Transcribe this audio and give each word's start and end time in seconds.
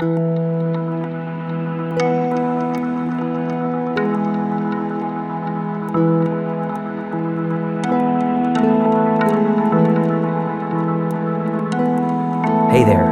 Hey 0.00 0.04
there. 12.84 13.10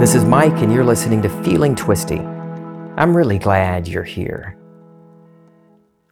This 0.00 0.14
is 0.14 0.24
Mike, 0.24 0.54
and 0.62 0.72
you're 0.72 0.82
listening 0.84 1.20
to 1.20 1.28
Feeling 1.44 1.76
Twisty. 1.76 2.20
I'm 2.20 3.14
really 3.14 3.38
glad 3.38 3.86
you're 3.86 4.02
here. 4.02 4.56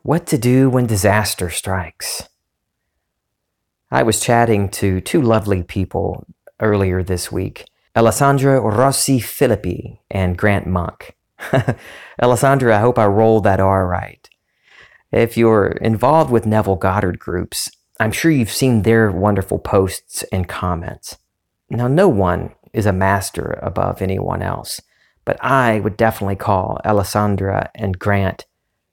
What 0.02 0.26
to 0.26 0.36
do 0.36 0.68
when 0.68 0.84
disaster 0.86 1.48
strikes. 1.48 2.28
I 3.90 4.02
was 4.02 4.20
chatting 4.20 4.68
to 4.68 5.00
two 5.00 5.22
lovely 5.22 5.62
people 5.62 6.26
earlier 6.60 7.02
this 7.02 7.32
week 7.32 7.64
Alessandra 7.96 8.60
Rossi 8.60 9.20
Filippi 9.20 9.98
and 10.10 10.36
Grant 10.36 10.66
Monk. 10.66 11.14
Alessandra, 12.22 12.76
I 12.76 12.80
hope 12.80 12.98
I 12.98 13.06
rolled 13.06 13.44
that 13.44 13.60
R 13.60 13.86
right. 13.86 14.28
If 15.12 15.36
you're 15.36 15.68
involved 15.68 16.30
with 16.30 16.44
Neville 16.44 16.74
Goddard 16.74 17.20
groups, 17.20 17.70
I'm 18.00 18.10
sure 18.10 18.32
you've 18.32 18.50
seen 18.50 18.82
their 18.82 19.12
wonderful 19.12 19.60
posts 19.60 20.24
and 20.32 20.48
comments. 20.48 21.18
Now, 21.70 21.86
no 21.86 22.08
one 22.08 22.54
is 22.72 22.86
a 22.86 22.92
master 22.92 23.58
above 23.62 24.02
anyone 24.02 24.42
else. 24.42 24.80
But 25.24 25.42
I 25.42 25.80
would 25.80 25.96
definitely 25.96 26.36
call 26.36 26.80
Alessandra 26.84 27.70
and 27.74 27.98
Grant 27.98 28.44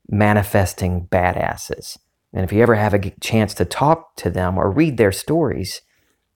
manifesting 0.08 1.08
badasses. 1.12 1.98
And 2.34 2.44
if 2.44 2.54
you 2.54 2.62
ever 2.62 2.76
have 2.76 2.94
a 2.94 3.10
chance 3.20 3.54
to 3.56 3.66
talk 3.66 4.16
to 4.18 4.30
them 4.30 4.58
or 4.58 4.72
read 4.72 4.98
their 4.98 5.12
stories 5.12 5.82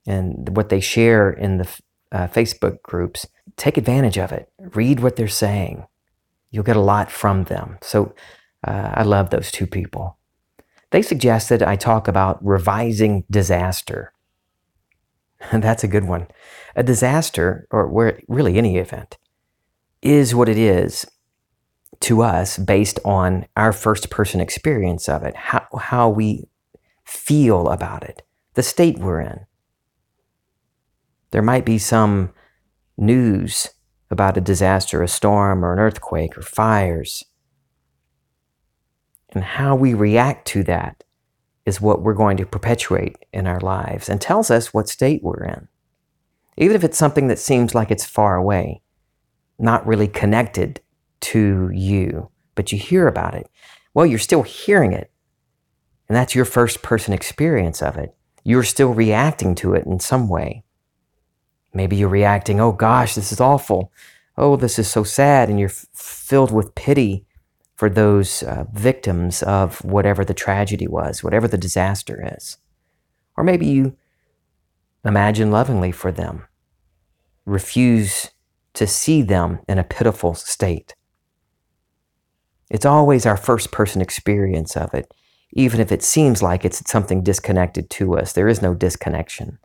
and 0.05 0.55
what 0.55 0.69
they 0.69 0.79
share 0.79 1.29
in 1.29 1.57
the 1.57 1.79
uh, 2.11 2.27
Facebook 2.27 2.81
groups, 2.81 3.27
take 3.57 3.77
advantage 3.77 4.17
of 4.17 4.31
it. 4.31 4.49
Read 4.59 4.99
what 4.99 5.15
they're 5.15 5.27
saying. 5.27 5.85
You'll 6.51 6.63
get 6.63 6.75
a 6.75 6.81
lot 6.81 7.11
from 7.11 7.45
them. 7.45 7.77
So 7.81 8.13
uh, 8.65 8.91
I 8.93 9.03
love 9.03 9.29
those 9.29 9.51
two 9.51 9.67
people. 9.67 10.17
They 10.91 11.01
suggested 11.01 11.61
I 11.61 11.75
talk 11.75 12.07
about 12.07 12.43
revising 12.45 13.25
disaster. 13.29 14.13
That's 15.51 15.83
a 15.83 15.89
good 15.89 16.05
one. 16.05 16.27
A 16.75 16.83
disaster, 16.83 17.67
or 17.71 17.87
where 17.87 18.21
really 18.27 18.57
any 18.57 18.77
event, 18.77 19.17
is 20.01 20.35
what 20.35 20.49
it 20.49 20.57
is 20.57 21.05
to 22.01 22.21
us 22.21 22.57
based 22.57 22.99
on 23.05 23.45
our 23.55 23.71
first 23.71 24.09
person 24.09 24.39
experience 24.39 25.09
of 25.09 25.23
it, 25.23 25.35
how, 25.35 25.65
how 25.79 26.09
we 26.09 26.47
feel 27.03 27.69
about 27.69 28.03
it, 28.03 28.21
the 28.53 28.63
state 28.63 28.99
we're 28.99 29.21
in. 29.21 29.45
There 31.35 31.41
might 31.41 31.65
be 31.65 31.79
some 31.79 32.31
news 32.97 33.67
about 34.09 34.37
a 34.37 34.41
disaster, 34.41 35.03
a 35.03 35.07
storm, 35.09 35.65
or 35.65 35.73
an 35.73 35.79
earthquake, 35.79 36.37
or 36.37 36.41
fires. 36.41 37.25
And 39.33 39.43
how 39.43 39.75
we 39.75 39.93
react 39.93 40.47
to 40.47 40.63
that 40.63 41.03
is 41.65 41.81
what 41.81 42.01
we're 42.01 42.13
going 42.13 42.37
to 42.37 42.45
perpetuate 42.45 43.17
in 43.33 43.47
our 43.47 43.59
lives 43.59 44.07
and 44.07 44.21
tells 44.21 44.49
us 44.49 44.73
what 44.73 44.87
state 44.87 45.23
we're 45.23 45.43
in. 45.43 45.67
Even 46.55 46.73
if 46.73 46.85
it's 46.85 46.97
something 46.97 47.27
that 47.27 47.37
seems 47.37 47.75
like 47.75 47.91
it's 47.91 48.05
far 48.05 48.37
away, 48.37 48.81
not 49.59 49.85
really 49.85 50.07
connected 50.07 50.79
to 51.19 51.69
you, 51.73 52.29
but 52.55 52.71
you 52.71 52.77
hear 52.77 53.09
about 53.09 53.35
it, 53.35 53.49
well, 53.93 54.05
you're 54.05 54.19
still 54.19 54.43
hearing 54.43 54.93
it. 54.93 55.11
And 56.07 56.15
that's 56.15 56.33
your 56.33 56.45
first 56.45 56.81
person 56.81 57.13
experience 57.13 57.81
of 57.81 57.97
it. 57.97 58.15
You're 58.45 58.63
still 58.63 58.93
reacting 58.93 59.53
to 59.55 59.73
it 59.73 59.85
in 59.85 59.99
some 59.99 60.29
way. 60.29 60.61
Maybe 61.75 61.97
you're 61.97 62.09
reacting, 62.09 62.59
oh 62.59 62.71
gosh, 62.71 63.15
this 63.15 63.31
is 63.31 63.41
awful. 63.41 63.91
Oh, 64.37 64.55
this 64.55 64.79
is 64.79 64.87
so 64.87 65.03
sad. 65.03 65.49
And 65.49 65.59
you're 65.59 65.69
f- 65.69 65.85
filled 65.93 66.51
with 66.51 66.73
pity 66.73 67.25
for 67.75 67.89
those 67.89 68.41
uh, 68.43 68.63
victims 68.73 69.43
of 69.43 69.83
whatever 69.83 70.23
the 70.23 70.33
tragedy 70.33 70.87
was, 70.87 71.23
whatever 71.23 71.47
the 71.47 71.57
disaster 71.57 72.33
is. 72.37 72.57
Or 73.35 73.43
maybe 73.43 73.65
you 73.65 73.97
imagine 75.03 75.51
lovingly 75.51 75.91
for 75.91 76.11
them, 76.11 76.45
refuse 77.45 78.31
to 78.73 78.87
see 78.87 79.21
them 79.21 79.59
in 79.67 79.77
a 79.77 79.83
pitiful 79.83 80.33
state. 80.33 80.95
It's 82.69 82.85
always 82.85 83.25
our 83.25 83.37
first 83.37 83.71
person 83.71 84.01
experience 84.01 84.75
of 84.77 84.93
it, 84.93 85.13
even 85.51 85.81
if 85.81 85.91
it 85.91 86.03
seems 86.03 86.41
like 86.41 86.63
it's 86.63 86.89
something 86.89 87.21
disconnected 87.21 87.89
to 87.91 88.17
us. 88.17 88.33
There 88.33 88.47
is 88.47 88.61
no 88.61 88.73
disconnection. 88.73 89.59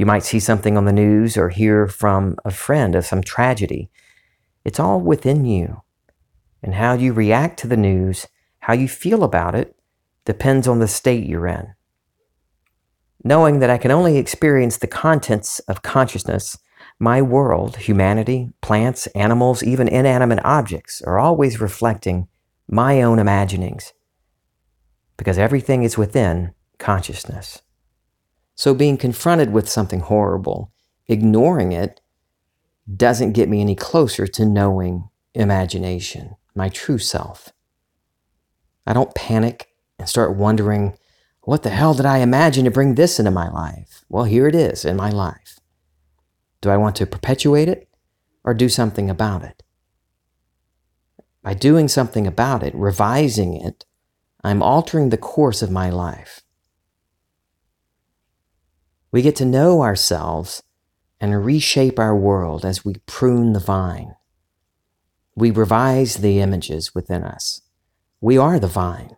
You 0.00 0.06
might 0.06 0.24
see 0.24 0.40
something 0.40 0.78
on 0.78 0.86
the 0.86 0.94
news 0.94 1.36
or 1.36 1.50
hear 1.50 1.86
from 1.86 2.36
a 2.42 2.50
friend 2.50 2.94
of 2.94 3.04
some 3.04 3.20
tragedy. 3.20 3.90
It's 4.64 4.80
all 4.80 4.98
within 4.98 5.44
you. 5.44 5.82
And 6.62 6.72
how 6.72 6.94
you 6.94 7.12
react 7.12 7.58
to 7.58 7.66
the 7.66 7.76
news, 7.76 8.26
how 8.60 8.72
you 8.72 8.88
feel 8.88 9.22
about 9.22 9.54
it, 9.54 9.76
depends 10.24 10.66
on 10.66 10.78
the 10.78 10.88
state 10.88 11.26
you're 11.26 11.46
in. 11.46 11.74
Knowing 13.22 13.58
that 13.58 13.68
I 13.68 13.76
can 13.76 13.90
only 13.90 14.16
experience 14.16 14.78
the 14.78 14.86
contents 14.86 15.58
of 15.68 15.82
consciousness, 15.82 16.56
my 16.98 17.20
world, 17.20 17.76
humanity, 17.76 18.48
plants, 18.62 19.06
animals, 19.08 19.62
even 19.62 19.86
inanimate 19.86 20.42
objects, 20.46 21.02
are 21.02 21.18
always 21.18 21.60
reflecting 21.60 22.26
my 22.66 23.02
own 23.02 23.18
imaginings. 23.18 23.92
Because 25.18 25.36
everything 25.36 25.82
is 25.82 25.98
within 25.98 26.54
consciousness. 26.78 27.60
So 28.60 28.74
being 28.74 28.98
confronted 28.98 29.54
with 29.54 29.70
something 29.70 30.00
horrible, 30.00 30.70
ignoring 31.08 31.72
it, 31.72 32.02
doesn't 32.94 33.32
get 33.32 33.48
me 33.48 33.62
any 33.62 33.74
closer 33.74 34.26
to 34.26 34.44
knowing 34.44 35.08
imagination 35.32 36.36
my 36.54 36.68
true 36.68 36.98
self. 36.98 37.54
I 38.86 38.92
don't 38.92 39.14
panic 39.14 39.70
and 39.98 40.06
start 40.06 40.36
wondering, 40.36 40.92
what 41.44 41.62
the 41.62 41.70
hell 41.70 41.94
did 41.94 42.04
I 42.04 42.18
imagine 42.18 42.66
to 42.66 42.70
bring 42.70 42.96
this 42.96 43.18
into 43.18 43.30
my 43.30 43.48
life? 43.48 44.04
Well, 44.10 44.24
here 44.24 44.46
it 44.46 44.54
is 44.54 44.84
in 44.84 44.94
my 44.94 45.08
life. 45.08 45.58
Do 46.60 46.68
I 46.68 46.76
want 46.76 46.96
to 46.96 47.06
perpetuate 47.06 47.70
it 47.70 47.88
or 48.44 48.52
do 48.52 48.68
something 48.68 49.08
about 49.08 49.42
it? 49.42 49.62
By 51.42 51.54
doing 51.54 51.88
something 51.88 52.26
about 52.26 52.62
it, 52.62 52.74
revising 52.74 53.56
it, 53.56 53.86
I'm 54.44 54.62
altering 54.62 55.08
the 55.08 55.16
course 55.16 55.62
of 55.62 55.70
my 55.70 55.88
life. 55.88 56.42
We 59.12 59.22
get 59.22 59.36
to 59.36 59.44
know 59.44 59.82
ourselves 59.82 60.62
and 61.20 61.44
reshape 61.44 61.98
our 61.98 62.16
world 62.16 62.64
as 62.64 62.84
we 62.84 62.94
prune 63.06 63.52
the 63.52 63.60
vine. 63.60 64.14
We 65.34 65.50
revise 65.50 66.16
the 66.16 66.40
images 66.40 66.94
within 66.94 67.24
us. 67.24 67.62
We 68.20 68.38
are 68.38 68.58
the 68.58 68.66
vine. 68.66 69.16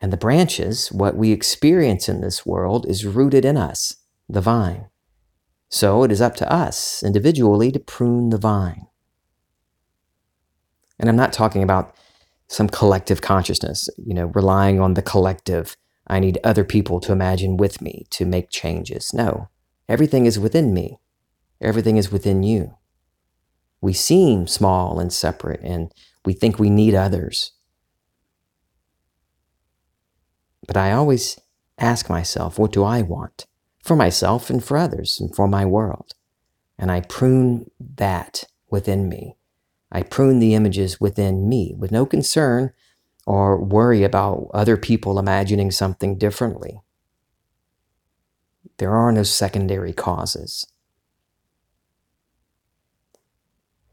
And 0.00 0.12
the 0.12 0.18
branches, 0.18 0.92
what 0.92 1.16
we 1.16 1.32
experience 1.32 2.08
in 2.08 2.20
this 2.20 2.44
world, 2.44 2.86
is 2.88 3.06
rooted 3.06 3.44
in 3.44 3.56
us, 3.56 3.96
the 4.28 4.40
vine. 4.40 4.88
So 5.68 6.04
it 6.04 6.12
is 6.12 6.20
up 6.20 6.36
to 6.36 6.52
us 6.52 7.02
individually 7.02 7.72
to 7.72 7.80
prune 7.80 8.30
the 8.30 8.38
vine. 8.38 8.86
And 10.98 11.08
I'm 11.08 11.16
not 11.16 11.32
talking 11.32 11.62
about 11.62 11.94
some 12.48 12.68
collective 12.68 13.20
consciousness, 13.20 13.88
you 13.96 14.14
know, 14.14 14.26
relying 14.26 14.80
on 14.80 14.94
the 14.94 15.02
collective. 15.02 15.76
I 16.06 16.20
need 16.20 16.38
other 16.44 16.64
people 16.64 17.00
to 17.00 17.12
imagine 17.12 17.56
with 17.56 17.80
me 17.80 18.06
to 18.10 18.26
make 18.26 18.50
changes. 18.50 19.12
No, 19.14 19.48
everything 19.88 20.26
is 20.26 20.38
within 20.38 20.74
me, 20.74 20.98
everything 21.60 21.96
is 21.96 22.12
within 22.12 22.42
you 22.42 22.74
we 23.84 23.92
seem 23.92 24.46
small 24.46 24.98
and 24.98 25.12
separate 25.12 25.60
and 25.62 25.92
we 26.24 26.32
think 26.32 26.58
we 26.58 26.70
need 26.70 26.94
others. 26.94 27.52
But 30.66 30.78
I 30.78 30.92
always 30.92 31.38
ask 31.78 32.08
myself, 32.08 32.58
what 32.58 32.72
do 32.72 32.82
I 32.82 33.02
want 33.02 33.44
for 33.84 33.94
myself 33.94 34.48
and 34.48 34.64
for 34.64 34.78
others 34.78 35.20
and 35.20 35.36
for 35.36 35.46
my 35.46 35.66
world? 35.66 36.14
And 36.78 36.90
I 36.90 37.02
prune 37.02 37.70
that 37.78 38.44
within 38.70 39.06
me. 39.06 39.36
I 39.92 40.02
prune 40.02 40.38
the 40.38 40.54
images 40.54 40.98
within 40.98 41.46
me 41.46 41.74
with 41.76 41.92
no 41.92 42.06
concern 42.06 42.72
or 43.26 43.62
worry 43.62 44.02
about 44.02 44.50
other 44.52 44.76
people 44.76 45.18
imagining 45.18 45.70
something 45.70 46.18
differently. 46.18 46.80
There 48.78 48.94
are 48.94 49.12
no 49.12 49.22
secondary 49.22 49.92
causes. 49.92 50.66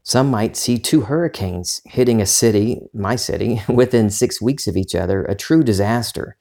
Some 0.02 0.30
might 0.30 0.56
see 0.56 0.78
two 0.78 1.02
hurricanes 1.02 1.80
hitting 1.84 2.20
a 2.20 2.26
city, 2.26 2.80
my 2.92 3.16
city, 3.16 3.62
within 3.68 4.10
six 4.10 4.42
weeks 4.42 4.66
of 4.66 4.76
each 4.76 4.94
other, 4.94 5.24
a 5.24 5.34
true 5.34 5.62
disaster. 5.62 6.36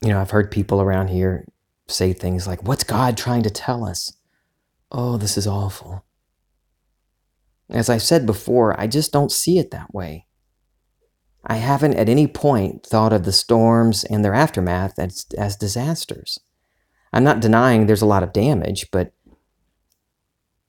You 0.00 0.10
know, 0.10 0.20
I've 0.20 0.30
heard 0.30 0.52
people 0.52 0.80
around 0.80 1.08
here 1.08 1.46
say 1.88 2.12
things 2.12 2.46
like, 2.46 2.62
What's 2.62 2.84
God 2.84 3.16
trying 3.16 3.42
to 3.42 3.50
tell 3.50 3.84
us? 3.84 4.12
Oh, 4.92 5.16
this 5.16 5.36
is 5.36 5.46
awful. 5.46 6.04
As 7.68 7.90
I 7.90 7.98
said 7.98 8.24
before, 8.24 8.80
I 8.80 8.86
just 8.86 9.12
don't 9.12 9.32
see 9.32 9.58
it 9.58 9.72
that 9.72 9.92
way. 9.92 10.27
I 11.48 11.56
haven't 11.56 11.94
at 11.94 12.10
any 12.10 12.26
point 12.26 12.84
thought 12.84 13.12
of 13.12 13.24
the 13.24 13.32
storms 13.32 14.04
and 14.04 14.22
their 14.22 14.34
aftermath 14.34 14.98
as, 14.98 15.24
as 15.38 15.56
disasters. 15.56 16.38
I'm 17.10 17.24
not 17.24 17.40
denying 17.40 17.86
there's 17.86 18.02
a 18.02 18.06
lot 18.06 18.22
of 18.22 18.34
damage, 18.34 18.90
but 18.90 19.12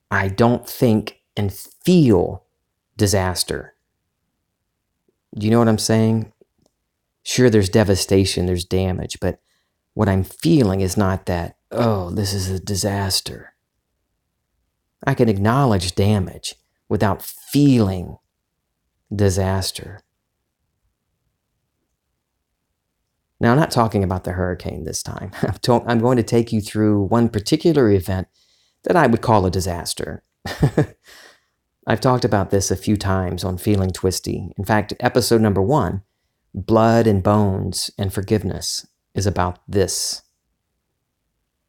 I 0.09 0.29
don't 0.29 0.67
think 0.67 1.19
and 1.35 1.53
feel 1.53 2.45
disaster. 2.95 3.75
Do 5.37 5.45
you 5.45 5.51
know 5.51 5.59
what 5.59 5.67
I'm 5.67 5.77
saying? 5.77 6.31
Sure, 7.23 7.49
there's 7.49 7.69
devastation, 7.69 8.45
there's 8.45 8.65
damage, 8.65 9.19
but 9.19 9.39
what 9.93 10.09
I'm 10.09 10.23
feeling 10.23 10.79
is 10.79 10.95
not 10.95 11.25
that, 11.25 11.57
oh, 11.71 12.09
this 12.09 12.33
is 12.33 12.49
a 12.49 12.59
disaster. 12.59 13.53
I 15.05 15.13
can 15.13 15.29
acknowledge 15.29 15.93
damage 15.95 16.55
without 16.87 17.21
feeling 17.21 18.17
disaster. 19.13 20.01
Now, 23.39 23.51
I'm 23.51 23.59
not 23.59 23.71
talking 23.71 24.03
about 24.03 24.25
the 24.25 24.33
hurricane 24.33 24.83
this 24.83 25.01
time. 25.01 25.31
I'm 25.67 25.99
going 25.99 26.17
to 26.17 26.23
take 26.23 26.51
you 26.51 26.61
through 26.61 27.03
one 27.03 27.29
particular 27.29 27.89
event 27.89 28.27
that 28.83 28.95
I 28.95 29.07
would 29.07 29.21
call 29.21 29.45
a 29.45 29.51
disaster. 29.51 30.23
I've 31.87 32.01
talked 32.01 32.25
about 32.25 32.49
this 32.49 32.69
a 32.69 32.75
few 32.75 32.97
times 32.97 33.43
on 33.43 33.57
Feeling 33.57 33.91
Twisty. 33.91 34.51
In 34.57 34.65
fact, 34.65 34.93
episode 34.99 35.41
number 35.41 35.61
one, 35.61 36.03
Blood 36.53 37.07
and 37.07 37.23
Bones 37.23 37.89
and 37.97 38.13
Forgiveness, 38.13 38.85
is 39.15 39.25
about 39.25 39.59
this. 39.67 40.21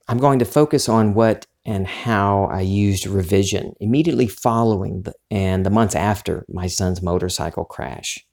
I'm 0.08 0.18
going 0.18 0.40
to 0.40 0.44
focus 0.44 0.88
on 0.88 1.14
what 1.14 1.46
and 1.64 1.86
how 1.86 2.44
I 2.46 2.62
used 2.62 3.06
revision 3.06 3.74
immediately 3.80 4.26
following 4.26 5.02
the, 5.02 5.14
and 5.30 5.64
the 5.64 5.70
months 5.70 5.94
after 5.94 6.44
my 6.48 6.66
son's 6.66 7.02
motorcycle 7.02 7.64
crash. 7.64 8.26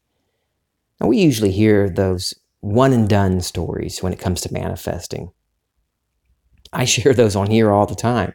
Now, 1.00 1.08
we 1.08 1.20
usually 1.20 1.52
hear 1.52 1.90
those 1.90 2.34
one 2.60 2.94
and 2.94 3.08
done 3.08 3.42
stories 3.42 4.02
when 4.02 4.14
it 4.14 4.20
comes 4.20 4.42
to 4.42 4.54
manifesting. 4.54 5.32
I 6.74 6.86
share 6.86 7.14
those 7.14 7.36
on 7.36 7.50
here 7.50 7.72
all 7.72 7.86
the 7.86 7.96
time. 7.96 8.34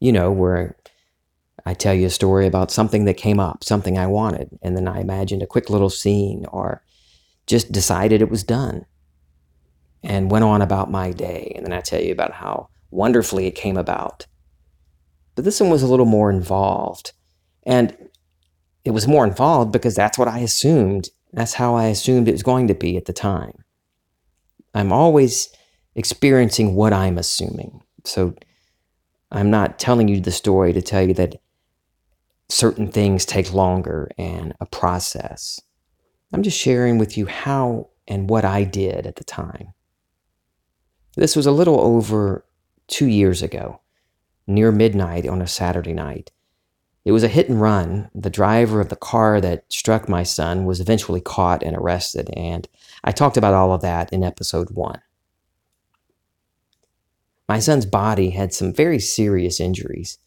You 0.00 0.12
know, 0.12 0.30
where 0.30 0.76
I 1.66 1.74
tell 1.74 1.94
you 1.94 2.06
a 2.06 2.10
story 2.10 2.46
about 2.46 2.70
something 2.70 3.04
that 3.04 3.16
came 3.16 3.40
up, 3.40 3.64
something 3.64 3.98
I 3.98 4.06
wanted, 4.06 4.58
and 4.62 4.76
then 4.76 4.86
I 4.86 5.00
imagined 5.00 5.42
a 5.42 5.46
quick 5.46 5.68
little 5.68 5.90
scene 5.90 6.46
or 6.52 6.82
just 7.46 7.72
decided 7.72 8.22
it 8.22 8.30
was 8.30 8.44
done 8.44 8.86
and 10.02 10.30
went 10.30 10.44
on 10.44 10.62
about 10.62 10.90
my 10.90 11.10
day. 11.10 11.52
And 11.56 11.66
then 11.66 11.72
I 11.72 11.80
tell 11.80 12.00
you 12.00 12.12
about 12.12 12.32
how 12.32 12.68
wonderfully 12.90 13.46
it 13.46 13.52
came 13.52 13.76
about. 13.76 14.26
But 15.34 15.44
this 15.44 15.60
one 15.60 15.70
was 15.70 15.82
a 15.82 15.86
little 15.86 16.06
more 16.06 16.30
involved. 16.30 17.12
And 17.64 17.96
it 18.84 18.92
was 18.92 19.08
more 19.08 19.26
involved 19.26 19.72
because 19.72 19.94
that's 19.94 20.18
what 20.18 20.28
I 20.28 20.38
assumed 20.38 21.10
that's 21.32 21.54
how 21.54 21.74
I 21.74 21.86
assumed 21.86 22.28
it 22.28 22.32
was 22.32 22.42
going 22.42 22.68
to 22.68 22.74
be 22.74 22.96
at 22.96 23.04
the 23.04 23.12
time. 23.12 23.64
I'm 24.74 24.92
always 24.92 25.48
experiencing 25.94 26.74
what 26.74 26.92
I'm 26.92 27.18
assuming. 27.18 27.82
So 28.04 28.34
I'm 29.30 29.50
not 29.50 29.78
telling 29.78 30.08
you 30.08 30.20
the 30.20 30.30
story 30.30 30.72
to 30.72 30.82
tell 30.82 31.02
you 31.02 31.14
that 31.14 31.40
certain 32.48 32.90
things 32.90 33.26
take 33.26 33.52
longer 33.52 34.10
and 34.16 34.54
a 34.60 34.66
process. 34.66 35.60
I'm 36.32 36.42
just 36.42 36.58
sharing 36.58 36.98
with 36.98 37.18
you 37.18 37.26
how 37.26 37.90
and 38.06 38.28
what 38.30 38.44
I 38.44 38.64
did 38.64 39.06
at 39.06 39.16
the 39.16 39.24
time. 39.24 39.74
This 41.16 41.36
was 41.36 41.46
a 41.46 41.52
little 41.52 41.80
over 41.80 42.46
two 42.86 43.06
years 43.06 43.42
ago, 43.42 43.80
near 44.46 44.72
midnight 44.72 45.26
on 45.26 45.42
a 45.42 45.46
Saturday 45.46 45.92
night. 45.92 46.30
It 47.08 47.12
was 47.12 47.24
a 47.24 47.28
hit 47.28 47.48
and 47.48 47.58
run. 47.58 48.10
The 48.14 48.28
driver 48.28 48.82
of 48.82 48.90
the 48.90 48.94
car 48.94 49.40
that 49.40 49.64
struck 49.72 50.10
my 50.10 50.24
son 50.24 50.66
was 50.66 50.78
eventually 50.78 51.22
caught 51.22 51.62
and 51.62 51.74
arrested, 51.74 52.28
and 52.36 52.68
I 53.02 53.12
talked 53.12 53.38
about 53.38 53.54
all 53.54 53.72
of 53.72 53.80
that 53.80 54.12
in 54.12 54.22
episode 54.22 54.72
one. 54.72 55.00
My 57.48 57.60
son's 57.60 57.86
body 57.86 58.28
had 58.28 58.52
some 58.52 58.74
very 58.74 58.98
serious 58.98 59.58
injuries 59.58 60.18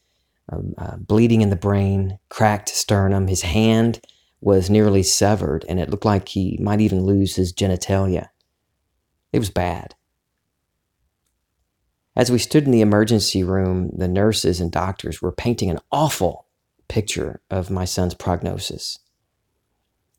um, 0.52 0.74
uh, 0.80 0.96
bleeding 0.98 1.42
in 1.42 1.52
the 1.52 1.56
brain, 1.56 2.18
cracked 2.30 2.70
sternum. 2.70 3.28
His 3.28 3.44
hand 3.44 4.02
was 4.40 4.72
nearly 4.72 5.04
severed, 5.04 5.64
and 5.70 5.80
it 5.80 5.92
looked 5.92 6.04
like 6.04 6.30
he 6.30 6.58
might 6.60 6.82
even 6.82 7.06
lose 7.06 7.36
his 7.36 7.54
genitalia. 7.54 8.30
It 9.32 9.38
was 9.38 9.52
bad. 9.52 9.94
As 12.16 12.32
we 12.32 12.40
stood 12.40 12.64
in 12.64 12.72
the 12.72 12.82
emergency 12.82 13.44
room, 13.44 13.92
the 13.96 14.08
nurses 14.08 14.60
and 14.60 14.72
doctors 14.72 15.22
were 15.22 15.32
painting 15.32 15.70
an 15.70 15.78
awful 15.92 16.48
picture 16.92 17.42
of 17.50 17.72
my 17.72 17.86
son's 17.86 18.14
prognosis. 18.14 19.00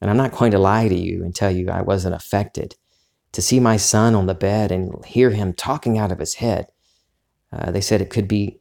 And 0.00 0.10
I'm 0.10 0.16
not 0.16 0.32
going 0.32 0.52
to 0.52 0.58
lie 0.58 0.88
to 0.88 0.98
you 0.98 1.22
and 1.22 1.34
tell 1.34 1.50
you 1.50 1.68
I 1.68 1.82
wasn't 1.82 2.14
affected. 2.14 2.76
To 3.32 3.42
see 3.42 3.60
my 3.60 3.76
son 3.76 4.14
on 4.14 4.24
the 4.24 4.34
bed 4.34 4.72
and 4.72 5.04
hear 5.04 5.28
him 5.30 5.52
talking 5.52 5.98
out 5.98 6.10
of 6.10 6.18
his 6.18 6.34
head, 6.34 6.68
uh, 7.52 7.70
they 7.70 7.82
said 7.82 8.00
it 8.00 8.08
could 8.08 8.26
be 8.26 8.58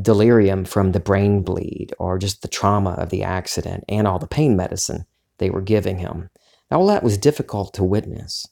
delirium 0.00 0.64
from 0.64 0.92
the 0.92 1.00
brain 1.00 1.42
bleed 1.42 1.92
or 1.98 2.18
just 2.18 2.40
the 2.40 2.48
trauma 2.48 2.92
of 2.92 3.10
the 3.10 3.22
accident 3.22 3.84
and 3.86 4.06
all 4.06 4.18
the 4.18 4.26
pain 4.26 4.56
medicine 4.56 5.04
they 5.36 5.50
were 5.50 5.60
giving 5.60 5.98
him. 5.98 6.30
All 6.70 6.86
that 6.86 7.02
was 7.02 7.18
difficult 7.18 7.74
to 7.74 7.84
witness. 7.84 8.46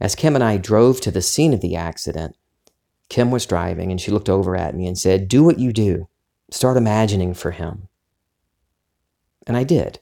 As 0.00 0.14
Kim 0.14 0.36
and 0.36 0.44
I 0.44 0.56
drove 0.56 1.00
to 1.00 1.10
the 1.10 1.22
scene 1.22 1.52
of 1.52 1.60
the 1.60 1.74
accident, 1.74 2.36
Kim 3.08 3.32
was 3.32 3.44
driving 3.44 3.90
and 3.90 4.00
she 4.00 4.12
looked 4.12 4.28
over 4.28 4.54
at 4.54 4.76
me 4.76 4.86
and 4.86 4.96
said, 4.96 5.26
Do 5.26 5.42
what 5.42 5.58
you 5.58 5.72
do. 5.72 6.08
Start 6.50 6.76
imagining 6.76 7.34
for 7.34 7.50
him. 7.50 7.88
And 9.46 9.56
I 9.56 9.64
did. 9.64 10.00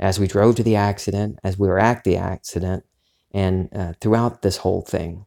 As 0.00 0.18
we 0.18 0.26
drove 0.26 0.56
to 0.56 0.62
the 0.62 0.76
accident, 0.76 1.38
as 1.42 1.58
we 1.58 1.68
were 1.68 1.78
at 1.78 2.04
the 2.04 2.16
accident, 2.16 2.84
and 3.32 3.68
uh, 3.74 3.92
throughout 4.00 4.42
this 4.42 4.58
whole 4.58 4.82
thing. 4.82 5.26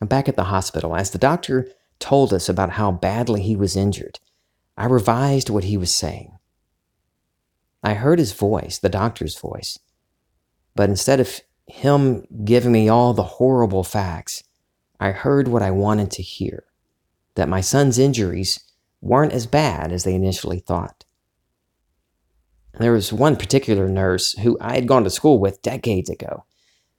And 0.00 0.08
back 0.08 0.28
at 0.28 0.36
the 0.36 0.44
hospital, 0.44 0.94
as 0.94 1.10
the 1.10 1.18
doctor 1.18 1.68
told 1.98 2.32
us 2.32 2.48
about 2.48 2.72
how 2.72 2.92
badly 2.92 3.42
he 3.42 3.56
was 3.56 3.76
injured, 3.76 4.20
I 4.76 4.84
revised 4.86 5.48
what 5.48 5.64
he 5.64 5.76
was 5.76 5.94
saying. 5.94 6.36
I 7.82 7.94
heard 7.94 8.18
his 8.18 8.32
voice, 8.32 8.78
the 8.78 8.88
doctor's 8.88 9.38
voice, 9.38 9.78
but 10.74 10.90
instead 10.90 11.20
of 11.20 11.40
him 11.66 12.26
giving 12.44 12.72
me 12.72 12.88
all 12.88 13.14
the 13.14 13.22
horrible 13.22 13.84
facts, 13.84 14.42
I 15.00 15.12
heard 15.12 15.48
what 15.48 15.62
I 15.62 15.70
wanted 15.70 16.10
to 16.12 16.22
hear 16.22 16.64
that 17.34 17.48
my 17.48 17.60
son's 17.60 17.98
injuries 17.98 18.60
weren't 19.06 19.32
as 19.32 19.46
bad 19.46 19.92
as 19.92 20.04
they 20.04 20.14
initially 20.14 20.60
thought. 20.60 21.04
There 22.78 22.92
was 22.92 23.12
one 23.12 23.36
particular 23.36 23.88
nurse 23.88 24.32
who 24.38 24.58
I 24.60 24.74
had 24.74 24.88
gone 24.88 25.04
to 25.04 25.10
school 25.10 25.38
with 25.38 25.62
decades 25.62 26.10
ago. 26.10 26.44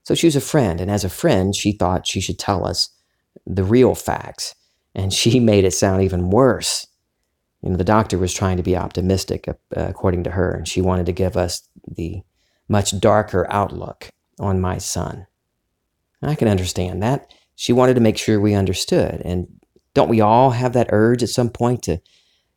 So 0.02 0.14
she 0.14 0.26
was 0.26 0.36
a 0.36 0.40
friend, 0.40 0.80
and 0.80 0.90
as 0.90 1.04
a 1.04 1.10
friend, 1.10 1.54
she 1.54 1.72
thought 1.72 2.06
she 2.06 2.20
should 2.20 2.38
tell 2.38 2.66
us 2.66 2.88
the 3.46 3.64
real 3.64 3.94
facts, 3.94 4.54
and 4.94 5.12
she 5.12 5.38
made 5.52 5.64
it 5.64 5.72
sound 5.72 6.02
even 6.02 6.30
worse. 6.30 6.86
You 7.62 7.70
know, 7.70 7.76
the 7.76 7.84
doctor 7.84 8.18
was 8.18 8.32
trying 8.32 8.56
to 8.56 8.62
be 8.62 8.76
optimistic, 8.76 9.48
uh, 9.48 9.54
according 9.74 10.24
to 10.24 10.30
her, 10.30 10.52
and 10.52 10.66
she 10.66 10.80
wanted 10.80 11.06
to 11.06 11.12
give 11.12 11.36
us 11.36 11.68
the 11.86 12.22
much 12.68 12.98
darker 13.00 13.46
outlook 13.50 14.10
on 14.38 14.60
my 14.60 14.78
son. 14.78 15.26
I 16.22 16.34
can 16.34 16.48
understand 16.48 17.02
that. 17.02 17.32
She 17.54 17.72
wanted 17.72 17.94
to 17.94 18.00
make 18.00 18.18
sure 18.18 18.40
we 18.40 18.54
understood, 18.54 19.22
and 19.24 19.48
don't 19.98 20.08
we 20.08 20.20
all 20.20 20.52
have 20.52 20.74
that 20.74 20.90
urge 20.90 21.24
at 21.24 21.28
some 21.28 21.50
point 21.50 21.82
to, 21.82 22.00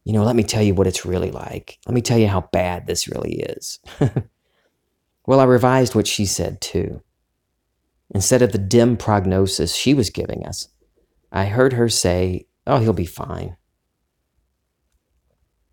you 0.03 0.13
know, 0.13 0.23
let 0.23 0.35
me 0.35 0.43
tell 0.43 0.61
you 0.61 0.75
what 0.75 0.85
it's 0.85 1.07
really 1.07 1.31
like. 1.31 1.79
Let 1.87 1.95
me 1.95 2.01
tell 2.01 2.19
you 2.19 2.27
how 2.27 2.41
bad 2.53 2.85
this 2.85 3.07
really 3.07 3.39
is. 3.39 3.79
well, 5.25 5.39
I 5.39 5.45
revised 5.45 5.95
what 5.95 6.05
she 6.05 6.27
said 6.27 6.61
too. 6.61 7.01
Instead 8.13 8.43
of 8.43 8.51
the 8.51 8.59
dim 8.59 8.95
prognosis 8.95 9.73
she 9.73 9.95
was 9.95 10.11
giving 10.11 10.45
us, 10.45 10.67
I 11.31 11.45
heard 11.45 11.73
her 11.73 11.89
say, 11.89 12.45
Oh, 12.67 12.77
he'll 12.77 12.93
be 12.93 13.07
fine. 13.07 13.57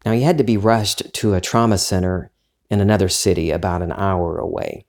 Now, 0.06 0.12
he 0.12 0.22
had 0.22 0.38
to 0.38 0.44
be 0.44 0.56
rushed 0.56 1.12
to 1.12 1.34
a 1.34 1.40
trauma 1.42 1.76
center 1.76 2.32
in 2.70 2.80
another 2.80 3.10
city 3.10 3.50
about 3.50 3.82
an 3.82 3.92
hour 3.92 4.38
away. 4.38 4.87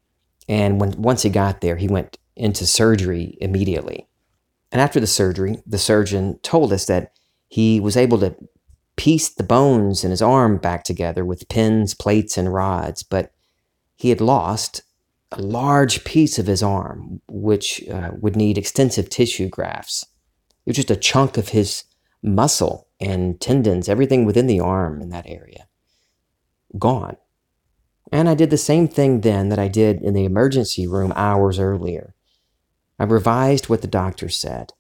And 0.48 0.80
when, 0.80 0.94
once 1.02 1.24
he 1.24 1.30
got 1.30 1.60
there, 1.60 1.76
he 1.76 1.90
went 1.90 2.18
into 2.38 2.66
surgery 2.66 3.38
immediately. 3.42 4.08
And 4.72 4.82
after 4.82 5.00
the 5.00 5.08
surgery, 5.08 5.62
the 5.66 5.78
surgeon 5.78 6.40
told 6.44 6.72
us 6.72 6.86
that 6.86 7.14
he 7.48 7.80
was 7.80 7.98
able 7.98 8.20
to 8.20 8.36
piece 8.96 9.30
the 9.30 9.44
bones 9.44 10.04
in 10.04 10.12
his 10.12 10.22
arm 10.22 10.58
back 10.58 10.84
together 10.84 11.26
with 11.26 11.50
pins, 11.50 11.94
plates, 11.94 12.38
and 12.38 12.54
rods, 12.54 13.02
but 13.02 13.32
he 13.96 14.10
had 14.10 14.22
lost 14.22 14.84
a 15.32 15.42
large 15.42 16.04
piece 16.04 16.38
of 16.38 16.48
his 16.48 16.62
arm, 16.62 17.22
which 17.28 17.88
uh, 17.90 18.12
would 18.20 18.36
need 18.36 18.58
extensive 18.58 19.10
tissue 19.10 19.48
grafts. 19.48 20.06
It 20.66 20.72
was 20.72 20.76
just 20.76 20.92
a 20.92 20.96
chunk 20.96 21.38
of 21.38 21.50
his 21.50 21.86
muscle 22.22 22.88
and 23.00 23.40
tendons, 23.40 23.88
everything 23.88 24.26
within 24.26 24.48
the 24.48 24.60
arm 24.60 25.02
in 25.02 25.10
that 25.10 25.28
area, 25.28 25.68
gone. 26.78 27.18
And 28.12 28.28
I 28.28 28.34
did 28.34 28.50
the 28.50 28.58
same 28.58 28.88
thing 28.88 29.22
then 29.22 29.50
that 29.50 29.60
I 29.60 29.68
did 29.68 30.02
in 30.02 30.14
the 30.14 30.26
emergency 30.26 30.88
room 30.88 31.14
hours 31.16 31.60
earlier. 31.60 32.16
I 33.00 33.06
revised 33.06 33.70
what 33.70 33.82
the 33.82 33.88
doctor 33.88 34.28
said. 34.28 34.74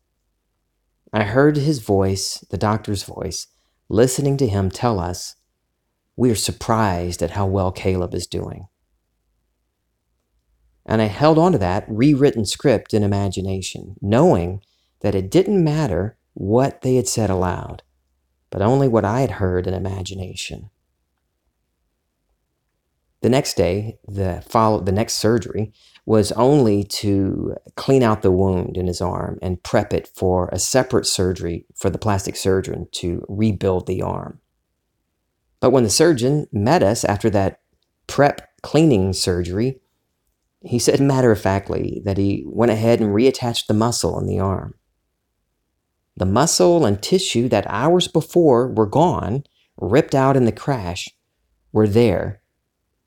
I 1.13 1.23
heard 1.23 1.55
his 1.57 1.79
voice, 1.79 2.43
the 2.49 2.57
doctor's 2.57 3.03
voice, 3.03 3.47
listening 3.87 4.37
to 4.37 4.47
him 4.47 4.69
tell 4.69 4.99
us, 4.99 5.35
We 6.15 6.29
are 6.29 6.35
surprised 6.35 7.23
at 7.23 7.31
how 7.31 7.47
well 7.47 7.71
Caleb 7.71 8.13
is 8.13 8.27
doing. 8.27 8.67
And 10.85 11.01
I 11.01 11.05
held 11.05 11.37
on 11.37 11.53
to 11.53 11.57
that 11.59 11.85
rewritten 11.87 12.45
script 12.45 12.93
in 12.93 13.03
imagination, 13.03 13.95
knowing 14.01 14.61
that 14.99 15.15
it 15.15 15.31
didn't 15.31 15.63
matter 15.63 16.17
what 16.33 16.81
they 16.81 16.95
had 16.95 17.07
said 17.07 17.29
aloud, 17.29 17.83
but 18.49 18.61
only 18.61 18.87
what 18.87 19.05
I 19.05 19.21
had 19.21 19.31
heard 19.31 19.65
in 19.65 19.73
imagination. 19.73 20.69
The 23.21 23.29
next 23.29 23.55
day, 23.55 23.99
the 24.07 24.43
follow 24.47 24.79
the 24.79 24.91
next 24.91 25.15
surgery 25.15 25.73
was 26.09 26.31
only 26.31 26.83
to 26.83 27.55
clean 27.75 28.01
out 28.01 28.23
the 28.23 28.31
wound 28.31 28.75
in 28.75 28.87
his 28.87 28.99
arm 28.99 29.37
and 29.43 29.61
prep 29.61 29.93
it 29.93 30.07
for 30.07 30.49
a 30.51 30.57
separate 30.57 31.05
surgery 31.05 31.67
for 31.75 31.91
the 31.91 31.99
plastic 31.99 32.35
surgeon 32.35 32.87
to 32.91 33.23
rebuild 33.29 33.85
the 33.85 34.01
arm. 34.01 34.39
But 35.59 35.69
when 35.69 35.83
the 35.83 35.89
surgeon 35.91 36.47
met 36.51 36.81
us 36.81 37.03
after 37.03 37.29
that 37.29 37.61
prep 38.07 38.49
cleaning 38.63 39.13
surgery, 39.13 39.81
he 40.63 40.79
said 40.79 40.99
matter 40.99 41.31
of 41.31 41.39
factly 41.39 42.01
that 42.05 42.17
he 42.17 42.43
went 42.47 42.71
ahead 42.71 43.01
and 43.01 43.13
reattached 43.13 43.67
the 43.67 43.75
muscle 43.75 44.19
in 44.19 44.25
the 44.25 44.39
arm. 44.39 44.73
The 46.17 46.25
muscle 46.25 46.87
and 46.87 46.99
tissue 46.99 47.47
that 47.49 47.67
hours 47.67 48.07
before 48.07 48.67
were 48.67 48.87
gone, 48.87 49.43
ripped 49.77 50.15
out 50.15 50.35
in 50.35 50.45
the 50.45 50.51
crash, 50.51 51.07
were 51.71 51.87
there 51.87 52.41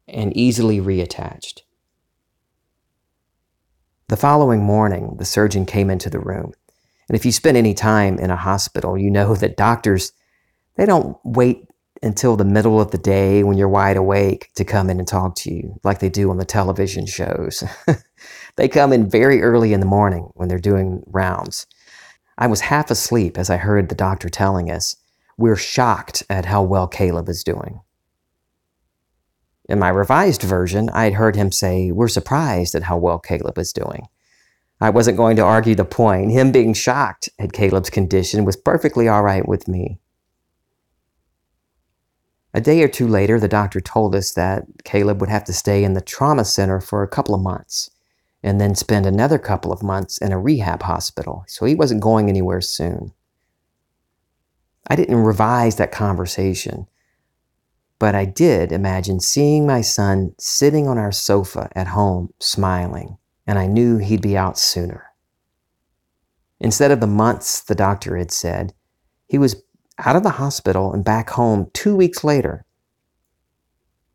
and 0.07 0.37
easily 0.37 0.81
reattached. 0.81 1.63
The 4.13 4.19
following 4.19 4.63
morning, 4.63 5.17
the 5.17 5.25
surgeon 5.25 5.65
came 5.65 5.89
into 5.89 6.11
the 6.11 6.21
room. 6.21 6.53
And 7.09 7.17
if 7.17 7.25
you 7.25 7.33
spend 7.33 7.57
any 7.57 7.73
time 7.73 8.19
in 8.19 8.29
a 8.31 8.37
hospital, 8.37 8.99
you 8.99 9.11
know 9.11 9.35
that 9.37 9.57
doctors, 9.57 10.13
they 10.77 10.85
don't 10.85 11.17
wait 11.25 11.67
until 12.03 12.37
the 12.37 12.45
middle 12.45 12.79
of 12.79 12.91
the 12.91 12.99
day 12.99 13.43
when 13.43 13.57
you're 13.57 13.71
wide 13.71 13.97
awake 13.97 14.51
to 14.57 14.67
come 14.67 14.91
in 14.91 14.99
and 14.99 15.09
talk 15.09 15.35
to 15.37 15.55
you 15.55 15.81
like 15.83 16.01
they 16.01 16.11
do 16.11 16.29
on 16.29 16.37
the 16.37 16.45
television 16.45 17.07
shows. 17.07 17.65
they 18.57 18.69
come 18.69 18.93
in 18.93 19.09
very 19.09 19.41
early 19.41 19.73
in 19.73 19.81
the 19.81 19.87
morning 19.87 20.29
when 20.35 20.47
they're 20.47 20.59
doing 20.59 21.03
rounds. 21.07 21.67
I 22.37 22.49
was 22.49 22.61
half 22.61 22.91
asleep 22.91 23.39
as 23.39 23.49
I 23.49 23.57
heard 23.57 23.89
the 23.89 23.95
doctor 23.95 24.29
telling 24.29 24.71
us, 24.71 24.95
We're 25.39 25.57
shocked 25.57 26.23
at 26.29 26.45
how 26.45 26.63
well 26.63 26.87
Caleb 26.87 27.31
is 27.31 27.43
doing. 27.43 27.81
In 29.73 29.79
my 29.79 29.89
revised 29.89 30.43
version, 30.43 30.91
I 30.91 31.05
had 31.05 31.15
heard 31.15 31.35
him 31.35 31.51
say, 31.51 31.91
We're 31.93 32.07
surprised 32.07 32.75
at 32.75 32.83
how 32.83 32.99
well 32.99 33.19
Caleb 33.19 33.57
is 33.57 33.73
doing. 33.73 34.07
I 34.83 34.91
wasn't 34.91 35.17
going 35.17 35.35
to 35.37 35.43
argue 35.43 35.75
the 35.75 35.87
point. 35.87 36.31
Him 36.31 36.53
being 36.53 36.75
shocked 36.75 37.31
at 37.39 37.55
Caleb's 37.55 37.89
condition 37.89 38.45
was 38.45 38.55
perfectly 38.55 39.09
all 39.09 39.23
right 39.23 39.49
with 39.49 39.69
me. 39.69 39.99
A 42.53 42.61
day 42.61 42.83
or 42.83 42.89
two 42.89 43.09
later, 43.09 43.41
the 43.41 43.49
doctor 43.49 43.81
told 43.81 44.15
us 44.15 44.33
that 44.33 44.65
Caleb 44.85 45.23
would 45.23 45.31
have 45.31 45.45
to 45.45 45.55
stay 45.55 45.85
in 45.85 45.95
the 45.95 46.03
trauma 46.03 46.45
center 46.45 46.79
for 46.79 47.03
a 47.03 47.09
couple 47.09 47.35
of 47.35 47.41
months 47.41 47.89
and 48.43 48.61
then 48.61 48.75
spend 48.75 49.07
another 49.07 49.39
couple 49.39 49.73
of 49.73 49.83
months 49.83 50.19
in 50.19 50.33
a 50.33 50.39
rehab 50.39 50.83
hospital, 50.83 51.47
so 51.49 51.65
he 51.65 51.75
wasn't 51.75 52.03
going 52.03 52.29
anywhere 52.29 52.61
soon. 52.61 53.15
I 54.91 54.97
didn't 54.97 55.17
revise 55.17 55.77
that 55.77 55.93
conversation, 55.93 56.89
but 58.03 58.17
I 58.17 58.25
did 58.25 58.73
imagine 58.73 59.21
seeing 59.21 59.65
my 59.65 59.81
son 59.81 60.35
sitting 60.37 60.89
on 60.89 60.99
our 60.99 61.13
sofa 61.13 61.71
at 61.77 61.87
home 61.87 62.35
smiling, 62.41 63.17
and 63.47 63.61
I 63.61 63.67
knew 63.69 63.99
he'd 63.99 64.21
be 64.21 64.37
out 64.37 64.59
sooner. 64.59 65.05
Instead 66.59 66.91
of 66.91 66.99
the 66.99 67.07
months 67.07 67.61
the 67.61 67.77
doctor 67.77 68.17
had 68.17 68.33
said, 68.33 68.75
he 69.29 69.39
was 69.39 69.63
out 70.01 70.17
of 70.17 70.25
the 70.25 70.31
hospital 70.31 70.93
and 70.93 71.05
back 71.05 71.31
home 71.31 71.71
two 71.75 71.95
weeks 71.95 72.25
later. 72.25 72.67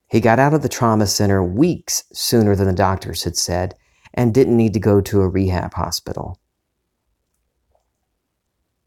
He 0.07 0.19
got 0.19 0.37
out 0.37 0.53
of 0.53 0.63
the 0.63 0.67
trauma 0.67 1.07
center 1.07 1.41
weeks 1.41 2.03
sooner 2.11 2.57
than 2.57 2.67
the 2.67 2.73
doctors 2.73 3.23
had 3.23 3.37
said 3.37 3.73
and 4.13 4.33
didn't 4.33 4.57
need 4.57 4.73
to 4.73 4.81
go 4.81 4.99
to 4.99 5.21
a 5.21 5.29
rehab 5.29 5.75
hospital. 5.75 6.37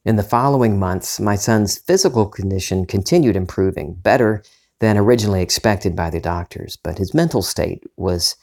In 0.04 0.16
the 0.16 0.22
following 0.22 0.78
months, 0.78 1.18
my 1.18 1.36
son's 1.36 1.78
physical 1.78 2.26
condition 2.26 2.84
continued 2.84 3.34
improving, 3.34 3.94
better 3.94 4.42
than 4.80 4.96
originally 4.96 5.42
expected 5.42 5.94
by 5.94 6.10
the 6.10 6.20
doctors, 6.20 6.76
but 6.76 6.98
his 6.98 7.14
mental 7.14 7.42
state 7.42 7.84
was 7.96 8.34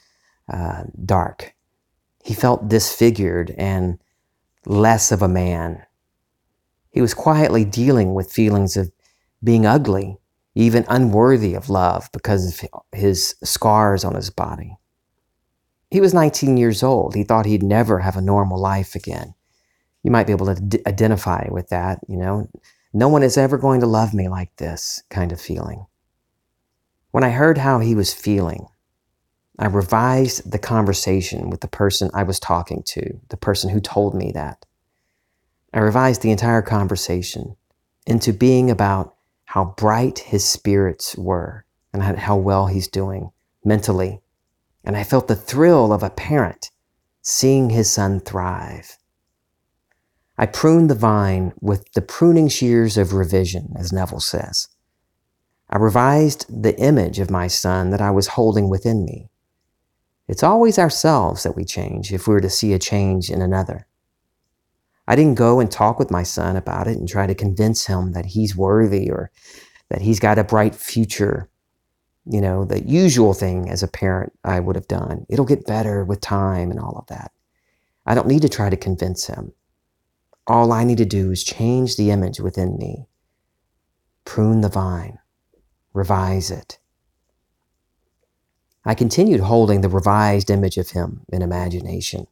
uh, 0.51 0.83
dark. 1.03 1.53
He 2.23 2.33
felt 2.33 2.69
disfigured 2.69 3.53
and 3.57 3.99
less 4.65 5.11
of 5.11 5.21
a 5.21 5.27
man. 5.27 5.83
He 6.91 7.01
was 7.01 7.13
quietly 7.13 7.65
dealing 7.65 8.13
with 8.13 8.31
feelings 8.31 8.77
of 8.77 8.91
being 9.43 9.65
ugly, 9.65 10.17
even 10.53 10.85
unworthy 10.87 11.55
of 11.55 11.69
love 11.69 12.09
because 12.13 12.61
of 12.63 12.69
his 12.91 13.35
scars 13.43 14.03
on 14.03 14.15
his 14.15 14.29
body. 14.29 14.77
He 15.89 16.01
was 16.01 16.13
19 16.13 16.57
years 16.57 16.83
old. 16.83 17.15
He 17.15 17.23
thought 17.23 17.45
he'd 17.45 17.63
never 17.63 17.99
have 17.99 18.17
a 18.17 18.21
normal 18.21 18.59
life 18.59 18.93
again. 18.93 19.33
You 20.03 20.11
might 20.11 20.27
be 20.27 20.33
able 20.33 20.53
to 20.53 20.81
identify 20.87 21.47
with 21.49 21.69
that, 21.69 21.99
you 22.07 22.17
know. 22.17 22.47
No 22.93 23.07
one 23.07 23.23
is 23.23 23.37
ever 23.37 23.57
going 23.57 23.81
to 23.81 23.87
love 23.87 24.13
me 24.13 24.27
like 24.27 24.55
this 24.57 25.01
kind 25.09 25.31
of 25.31 25.41
feeling. 25.41 25.85
When 27.17 27.23
I 27.23 27.31
heard 27.31 27.57
how 27.57 27.79
he 27.79 27.95
was 27.95 28.13
feeling, 28.13 28.67
I 29.57 29.65
revised 29.65 30.51
the 30.51 30.59
conversation 30.59 31.49
with 31.49 31.61
the 31.61 31.67
person 31.67 32.11
I 32.13 32.21
was 32.21 32.39
talking 32.39 32.83
to, 32.89 33.19
the 33.29 33.37
person 33.37 33.71
who 33.71 33.79
told 33.79 34.13
me 34.13 34.31
that. 34.33 34.67
I 35.73 35.79
revised 35.79 36.21
the 36.21 36.29
entire 36.29 36.61
conversation 36.61 37.55
into 38.05 38.33
being 38.33 38.69
about 38.69 39.15
how 39.45 39.73
bright 39.77 40.19
his 40.19 40.45
spirits 40.45 41.17
were 41.17 41.65
and 41.91 42.03
how 42.03 42.35
well 42.37 42.67
he's 42.67 42.87
doing 42.87 43.31
mentally 43.65 44.21
and 44.83 44.95
I 44.95 45.03
felt 45.03 45.27
the 45.27 45.35
thrill 45.35 45.91
of 45.91 46.03
a 46.03 46.11
parent 46.11 46.69
seeing 47.23 47.71
his 47.71 47.89
son 47.91 48.19
thrive. 48.19 48.95
I 50.37 50.45
pruned 50.45 50.91
the 50.91 50.93
vine 50.93 51.53
with 51.61 51.91
the 51.93 52.03
pruning 52.03 52.47
shears 52.47 52.95
of 52.95 53.13
revision, 53.13 53.73
as 53.75 53.91
Neville 53.91 54.19
says. 54.19 54.67
I 55.69 55.77
revised 55.77 56.45
the 56.49 56.77
image 56.79 57.19
of 57.19 57.29
my 57.29 57.47
son 57.47 57.89
that 57.89 58.01
I 58.01 58.11
was 58.11 58.27
holding 58.27 58.69
within 58.69 59.03
me. 59.03 59.29
It's 60.27 60.43
always 60.43 60.79
ourselves 60.79 61.43
that 61.43 61.55
we 61.55 61.65
change 61.65 62.13
if 62.13 62.27
we 62.27 62.33
were 62.33 62.41
to 62.41 62.49
see 62.49 62.73
a 62.73 62.79
change 62.79 63.29
in 63.29 63.41
another. 63.41 63.87
I 65.07 65.15
didn't 65.15 65.35
go 65.35 65.59
and 65.59 65.71
talk 65.71 65.99
with 65.99 66.11
my 66.11 66.23
son 66.23 66.55
about 66.57 66.87
it 66.87 66.97
and 66.97 67.07
try 67.07 67.27
to 67.27 67.35
convince 67.35 67.85
him 67.85 68.11
that 68.11 68.27
he's 68.27 68.55
worthy 68.55 69.09
or 69.09 69.31
that 69.89 70.01
he's 70.01 70.19
got 70.19 70.37
a 70.37 70.43
bright 70.43 70.75
future 70.75 71.49
you 72.29 72.41
know, 72.41 72.65
the 72.65 72.81
usual 72.85 73.33
thing 73.33 73.69
as 73.69 73.83
a 73.83 73.87
parent 73.87 74.33
I 74.43 74.59
would 74.59 74.75
have 74.75 74.87
done. 74.87 75.25
It'll 75.29 75.45
get 75.45 75.65
better 75.65 76.03
with 76.03 76.19
time 76.19 76.71
and 76.71 76.79
all 76.79 76.97
of 76.97 77.07
that. 77.07 77.31
I 78.05 78.15
don't 78.15 78.27
need 78.27 78.41
to 78.41 78.49
try 78.49 78.69
to 78.69 78.77
convince 78.77 79.27
him. 79.27 79.53
All 80.45 80.71
I 80.71 80.83
need 80.83 80.97
to 80.97 81.05
do 81.05 81.31
is 81.31 81.43
change 81.43 81.95
the 81.95 82.11
image 82.11 82.39
within 82.39 82.77
me, 82.77 83.07
prune 84.25 84.61
the 84.61 84.69
vine, 84.69 85.19
revise 85.97 86.51
it. 86.51 86.77
I 88.85 88.93
continued 88.93 89.41
holding 89.41 89.81
the 89.81 89.89
revised 89.89 90.49
image 90.49 90.77
of 90.77 90.91
him 90.91 91.25
in 91.33 91.41
imagination. 91.41 92.27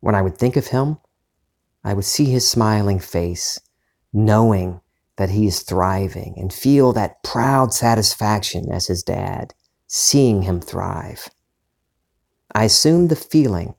When 0.00 0.14
I 0.14 0.22
would 0.22 0.36
think 0.38 0.56
of 0.56 0.68
him, 0.68 0.98
I 1.82 1.94
would 1.94 2.04
see 2.04 2.26
his 2.26 2.48
smiling 2.48 3.00
face, 3.00 3.58
knowing 4.12 4.80
that 5.16 5.30
he 5.30 5.46
is 5.46 5.62
thriving 5.62 6.34
and 6.36 6.52
feel 6.52 6.92
that 6.92 7.22
proud 7.22 7.72
satisfaction 7.72 8.70
as 8.70 8.86
his 8.86 9.02
dad, 9.02 9.54
seeing 9.86 10.42
him 10.42 10.60
thrive. 10.60 11.30
I 12.54 12.64
assumed 12.64 13.08
the 13.08 13.16
feeling 13.16 13.74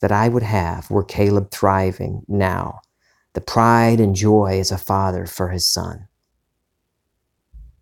that 0.00 0.12
I 0.12 0.28
would 0.28 0.42
have 0.42 0.90
were 0.90 1.04
Caleb 1.04 1.50
thriving 1.50 2.22
now, 2.26 2.80
the 3.34 3.40
pride 3.40 4.00
and 4.00 4.16
joy 4.16 4.58
as 4.58 4.72
a 4.72 4.78
father 4.78 5.26
for 5.26 5.50
his 5.50 5.66
son. 5.66 6.07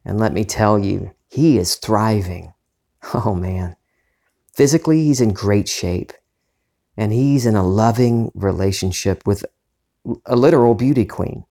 And 0.07 0.21
let 0.21 0.33
me 0.33 0.45
tell 0.45 0.79
you, 0.79 1.11
he 1.27 1.59
is 1.59 1.75
thriving. 1.75 2.55
Oh 3.13 3.35
man. 3.35 3.77
Physically, 4.55 5.05
he's 5.05 5.21
in 5.21 5.33
great 5.33 5.69
shape. 5.69 6.13
And 6.97 7.13
he's 7.13 7.45
in 7.45 7.57
a 7.57 7.67
loving 7.67 8.31
relationship 8.35 9.27
with 9.27 9.45
a 10.25 10.35
literal 10.35 10.75
beauty 10.75 11.05
queen. 11.05 11.45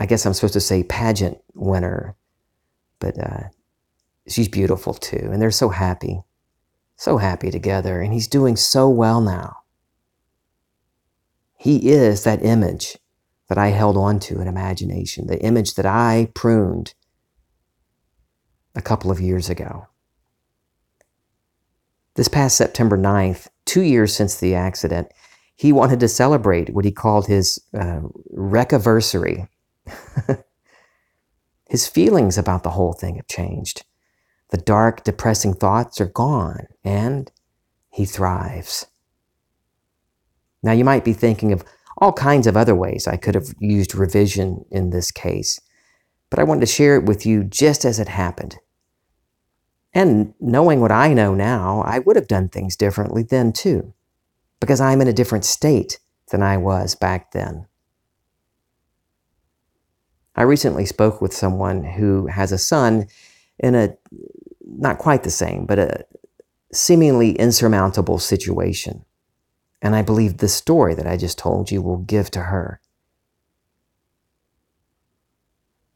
I 0.00 0.06
guess 0.06 0.26
I'm 0.26 0.32
supposed 0.32 0.54
to 0.54 0.60
say 0.60 0.82
pageant 0.82 1.38
winner, 1.54 2.16
but 2.98 3.16
uh, 3.18 3.44
she's 4.26 4.48
beautiful 4.48 4.94
too. 4.94 5.28
And 5.30 5.40
they're 5.40 5.50
so 5.50 5.68
happy, 5.68 6.22
so 6.96 7.18
happy 7.18 7.50
together. 7.50 8.00
And 8.00 8.12
he's 8.12 8.26
doing 8.26 8.56
so 8.56 8.88
well 8.88 9.20
now. 9.20 9.58
He 11.56 11.90
is 11.90 12.24
that 12.24 12.44
image 12.44 12.98
that 13.48 13.58
I 13.58 13.68
held 13.68 13.96
on 13.96 14.18
to 14.20 14.40
in 14.40 14.48
imagination, 14.48 15.26
the 15.26 15.40
image 15.42 15.74
that 15.74 15.86
I 15.86 16.28
pruned 16.34 16.94
a 18.74 18.82
couple 18.82 19.10
of 19.10 19.20
years 19.20 19.50
ago. 19.50 19.86
This 22.14 22.28
past 22.28 22.56
September 22.56 22.98
9th, 22.98 23.48
two 23.64 23.82
years 23.82 24.14
since 24.14 24.38
the 24.38 24.54
accident, 24.54 25.08
he 25.56 25.72
wanted 25.72 26.00
to 26.00 26.08
celebrate 26.08 26.70
what 26.70 26.84
he 26.84 26.92
called 26.92 27.26
his 27.26 27.58
uh, 27.78 28.00
rec-anniversary. 28.30 29.46
His 31.72 31.88
feelings 31.88 32.36
about 32.36 32.64
the 32.64 32.70
whole 32.70 32.92
thing 32.92 33.16
have 33.16 33.28
changed. 33.28 33.86
The 34.50 34.58
dark, 34.58 35.04
depressing 35.04 35.54
thoughts 35.54 36.02
are 36.02 36.06
gone, 36.06 36.66
and 36.84 37.32
he 37.88 38.04
thrives. 38.04 38.88
Now, 40.62 40.72
you 40.72 40.84
might 40.84 41.02
be 41.02 41.14
thinking 41.14 41.50
of 41.50 41.64
all 41.96 42.12
kinds 42.12 42.46
of 42.46 42.58
other 42.58 42.74
ways 42.74 43.08
I 43.08 43.16
could 43.16 43.34
have 43.34 43.54
used 43.58 43.94
revision 43.94 44.66
in 44.70 44.90
this 44.90 45.10
case, 45.10 45.60
but 46.32 46.38
I 46.38 46.44
wanted 46.44 46.60
to 46.60 46.66
share 46.66 46.96
it 46.96 47.04
with 47.04 47.26
you 47.26 47.44
just 47.44 47.84
as 47.84 48.00
it 48.00 48.08
happened. 48.08 48.56
And 49.92 50.32
knowing 50.40 50.80
what 50.80 50.90
I 50.90 51.12
know 51.12 51.34
now, 51.34 51.82
I 51.82 51.98
would 51.98 52.16
have 52.16 52.26
done 52.26 52.48
things 52.48 52.74
differently 52.74 53.22
then 53.22 53.52
too, 53.52 53.92
because 54.58 54.80
I'm 54.80 55.02
in 55.02 55.08
a 55.08 55.12
different 55.12 55.44
state 55.44 56.00
than 56.30 56.42
I 56.42 56.56
was 56.56 56.94
back 56.94 57.32
then. 57.32 57.66
I 60.34 60.44
recently 60.44 60.86
spoke 60.86 61.20
with 61.20 61.34
someone 61.34 61.84
who 61.84 62.28
has 62.28 62.50
a 62.50 62.56
son 62.56 63.08
in 63.58 63.74
a 63.74 63.94
not 64.66 64.96
quite 64.96 65.24
the 65.24 65.30
same, 65.30 65.66
but 65.66 65.78
a 65.78 66.06
seemingly 66.72 67.32
insurmountable 67.32 68.18
situation. 68.18 69.04
And 69.82 69.94
I 69.94 70.00
believe 70.00 70.38
the 70.38 70.48
story 70.48 70.94
that 70.94 71.06
I 71.06 71.18
just 71.18 71.36
told 71.36 71.70
you 71.70 71.82
will 71.82 71.98
give 71.98 72.30
to 72.30 72.44
her. 72.44 72.80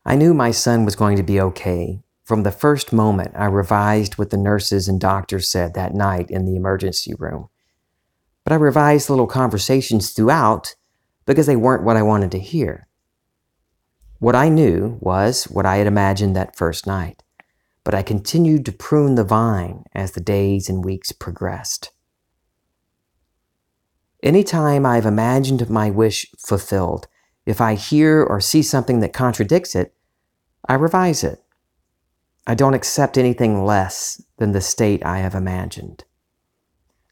I 0.08 0.14
knew 0.14 0.32
my 0.32 0.52
son 0.52 0.84
was 0.84 0.94
going 0.94 1.16
to 1.16 1.24
be 1.24 1.40
okay 1.40 2.00
from 2.22 2.44
the 2.44 2.52
first 2.52 2.92
moment 2.92 3.32
I 3.34 3.46
revised 3.46 4.18
what 4.18 4.30
the 4.30 4.36
nurses 4.36 4.86
and 4.86 5.00
doctors 5.00 5.48
said 5.48 5.74
that 5.74 5.94
night 5.94 6.30
in 6.30 6.44
the 6.44 6.54
emergency 6.54 7.12
room. 7.18 7.48
But 8.44 8.52
I 8.52 8.56
revised 8.56 9.10
little 9.10 9.26
conversations 9.26 10.10
throughout 10.10 10.76
because 11.24 11.46
they 11.46 11.56
weren't 11.56 11.82
what 11.82 11.96
I 11.96 12.02
wanted 12.02 12.30
to 12.30 12.38
hear. 12.38 12.86
What 14.20 14.36
I 14.36 14.48
knew 14.48 14.96
was 15.00 15.44
what 15.48 15.66
I 15.66 15.78
had 15.78 15.88
imagined 15.88 16.36
that 16.36 16.56
first 16.56 16.86
night, 16.86 17.24
but 17.82 17.92
I 17.92 18.02
continued 18.02 18.64
to 18.66 18.72
prune 18.72 19.16
the 19.16 19.24
vine 19.24 19.86
as 19.92 20.12
the 20.12 20.20
days 20.20 20.68
and 20.68 20.84
weeks 20.84 21.10
progressed. 21.10 21.90
Anytime 24.22 24.86
I've 24.86 25.04
imagined 25.04 25.68
my 25.68 25.90
wish 25.90 26.26
fulfilled, 26.38 27.08
if 27.44 27.60
I 27.60 27.74
hear 27.74 28.22
or 28.22 28.40
see 28.40 28.62
something 28.62 29.00
that 29.00 29.12
contradicts 29.12 29.74
it, 29.74 29.95
I 30.68 30.74
revise 30.74 31.22
it. 31.22 31.42
I 32.46 32.54
don't 32.54 32.74
accept 32.74 33.16
anything 33.16 33.64
less 33.64 34.22
than 34.38 34.52
the 34.52 34.60
state 34.60 35.04
I 35.04 35.18
have 35.18 35.34
imagined. 35.34 36.04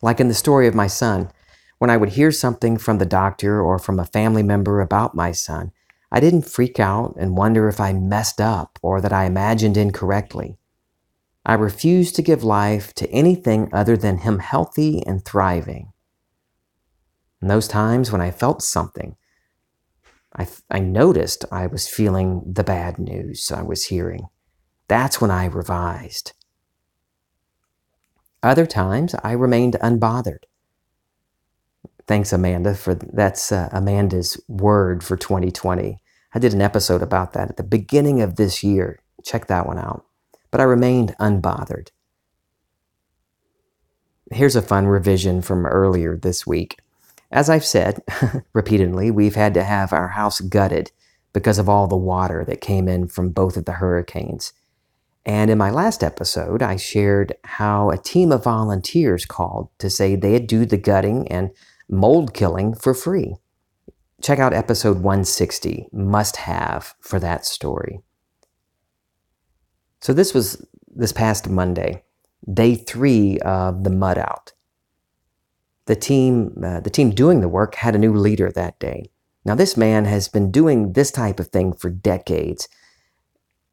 Like 0.02 0.20
in 0.20 0.28
the 0.28 0.34
story 0.34 0.66
of 0.66 0.74
my 0.74 0.86
son, 0.86 1.30
when 1.78 1.90
I 1.90 1.96
would 1.96 2.10
hear 2.10 2.32
something 2.32 2.78
from 2.78 2.98
the 2.98 3.06
doctor 3.06 3.60
or 3.60 3.78
from 3.78 3.98
a 3.98 4.06
family 4.06 4.42
member 4.42 4.80
about 4.80 5.14
my 5.14 5.32
son, 5.32 5.72
I 6.10 6.20
didn't 6.20 6.42
freak 6.42 6.80
out 6.80 7.14
and 7.18 7.36
wonder 7.36 7.68
if 7.68 7.80
I 7.80 7.92
messed 7.92 8.40
up 8.40 8.78
or 8.82 9.00
that 9.00 9.12
I 9.12 9.24
imagined 9.24 9.76
incorrectly. 9.76 10.58
I 11.46 11.54
refused 11.54 12.16
to 12.16 12.22
give 12.22 12.42
life 12.42 12.94
to 12.94 13.10
anything 13.10 13.68
other 13.72 13.96
than 13.96 14.18
him 14.18 14.38
healthy 14.38 15.04
and 15.06 15.24
thriving. 15.24 15.92
In 17.42 17.48
those 17.48 17.68
times 17.68 18.10
when 18.10 18.20
I 18.20 18.30
felt 18.30 18.62
something, 18.62 19.16
I, 20.36 20.48
I 20.70 20.80
noticed 20.80 21.44
I 21.52 21.66
was 21.66 21.88
feeling 21.88 22.42
the 22.46 22.64
bad 22.64 22.98
news 22.98 23.52
I 23.52 23.62
was 23.62 23.84
hearing. 23.86 24.28
That's 24.88 25.20
when 25.20 25.30
I 25.30 25.46
revised. 25.46 26.32
Other 28.42 28.66
times, 28.66 29.14
I 29.22 29.32
remained 29.32 29.76
unbothered. 29.80 30.44
Thanks, 32.06 32.32
Amanda, 32.32 32.74
for 32.74 32.94
that's 32.94 33.50
uh, 33.50 33.70
Amanda's 33.72 34.38
word 34.48 35.02
for 35.02 35.16
2020. 35.16 35.98
I 36.34 36.38
did 36.38 36.52
an 36.52 36.60
episode 36.60 37.00
about 37.00 37.32
that 37.32 37.50
at 37.50 37.56
the 37.56 37.62
beginning 37.62 38.20
of 38.20 38.36
this 38.36 38.62
year. 38.62 39.00
Check 39.24 39.46
that 39.46 39.66
one 39.66 39.78
out. 39.78 40.04
But 40.50 40.60
I 40.60 40.64
remained 40.64 41.14
unbothered. 41.18 41.88
Here's 44.30 44.56
a 44.56 44.62
fun 44.62 44.86
revision 44.86 45.40
from 45.40 45.64
earlier 45.64 46.16
this 46.16 46.46
week. 46.46 46.78
As 47.34 47.50
I've 47.50 47.64
said 47.64 48.00
repeatedly, 48.52 49.10
we've 49.10 49.34
had 49.34 49.54
to 49.54 49.64
have 49.64 49.92
our 49.92 50.06
house 50.06 50.40
gutted 50.40 50.92
because 51.32 51.58
of 51.58 51.68
all 51.68 51.88
the 51.88 51.96
water 51.96 52.44
that 52.44 52.60
came 52.60 52.86
in 52.86 53.08
from 53.08 53.30
both 53.30 53.56
of 53.56 53.64
the 53.64 53.72
hurricanes. 53.72 54.52
And 55.26 55.50
in 55.50 55.58
my 55.58 55.70
last 55.70 56.04
episode, 56.04 56.62
I 56.62 56.76
shared 56.76 57.34
how 57.42 57.90
a 57.90 57.98
team 57.98 58.30
of 58.30 58.44
volunteers 58.44 59.26
called 59.26 59.68
to 59.78 59.90
say 59.90 60.14
they'd 60.14 60.46
do 60.46 60.64
the 60.64 60.76
gutting 60.76 61.26
and 61.26 61.50
mold 61.88 62.34
killing 62.34 62.72
for 62.72 62.94
free. 62.94 63.34
Check 64.22 64.38
out 64.38 64.54
episode 64.54 64.98
160, 64.98 65.88
must 65.92 66.36
have 66.36 66.94
for 67.00 67.18
that 67.18 67.44
story. 67.44 67.98
So 70.00 70.12
this 70.12 70.32
was 70.32 70.64
this 70.86 71.12
past 71.12 71.48
Monday, 71.48 72.04
day 72.52 72.76
three 72.76 73.40
of 73.40 73.82
the 73.82 73.90
mud 73.90 74.18
out. 74.18 74.52
The 75.86 75.96
team, 75.96 76.62
uh, 76.64 76.80
the 76.80 76.90
team 76.90 77.10
doing 77.10 77.40
the 77.40 77.48
work 77.48 77.76
had 77.76 77.94
a 77.94 77.98
new 77.98 78.14
leader 78.14 78.50
that 78.50 78.78
day. 78.78 79.10
Now, 79.44 79.54
this 79.54 79.76
man 79.76 80.06
has 80.06 80.28
been 80.28 80.50
doing 80.50 80.94
this 80.94 81.10
type 81.10 81.38
of 81.38 81.48
thing 81.48 81.74
for 81.74 81.90
decades 81.90 82.68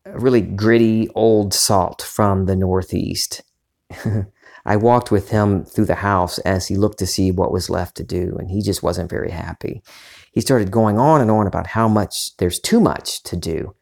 A 0.05 0.19
really 0.19 0.41
gritty 0.41 1.07
old 1.15 1.53
salt 1.53 2.01
from 2.01 2.45
the 2.45 2.55
Northeast. 2.55 3.41
I 4.65 4.75
walked 4.75 5.11
with 5.11 5.29
him 5.29 5.65
through 5.65 5.85
the 5.85 5.95
house 5.95 6.37
as 6.39 6.67
he 6.67 6.75
looked 6.75 6.99
to 6.99 7.07
see 7.07 7.31
what 7.31 7.51
was 7.51 7.69
left 7.69 7.95
to 7.97 8.03
do, 8.03 8.35
and 8.37 8.49
he 8.49 8.61
just 8.61 8.83
wasn't 8.83 9.09
very 9.09 9.31
happy. 9.31 9.81
He 10.31 10.41
started 10.41 10.71
going 10.71 10.99
on 10.99 11.21
and 11.21 11.31
on 11.31 11.47
about 11.47 11.67
how 11.67 11.87
much 11.87 12.35
there's 12.37 12.59
too 12.59 12.79
much 12.79 13.23
to 13.23 13.35
do. 13.35 13.75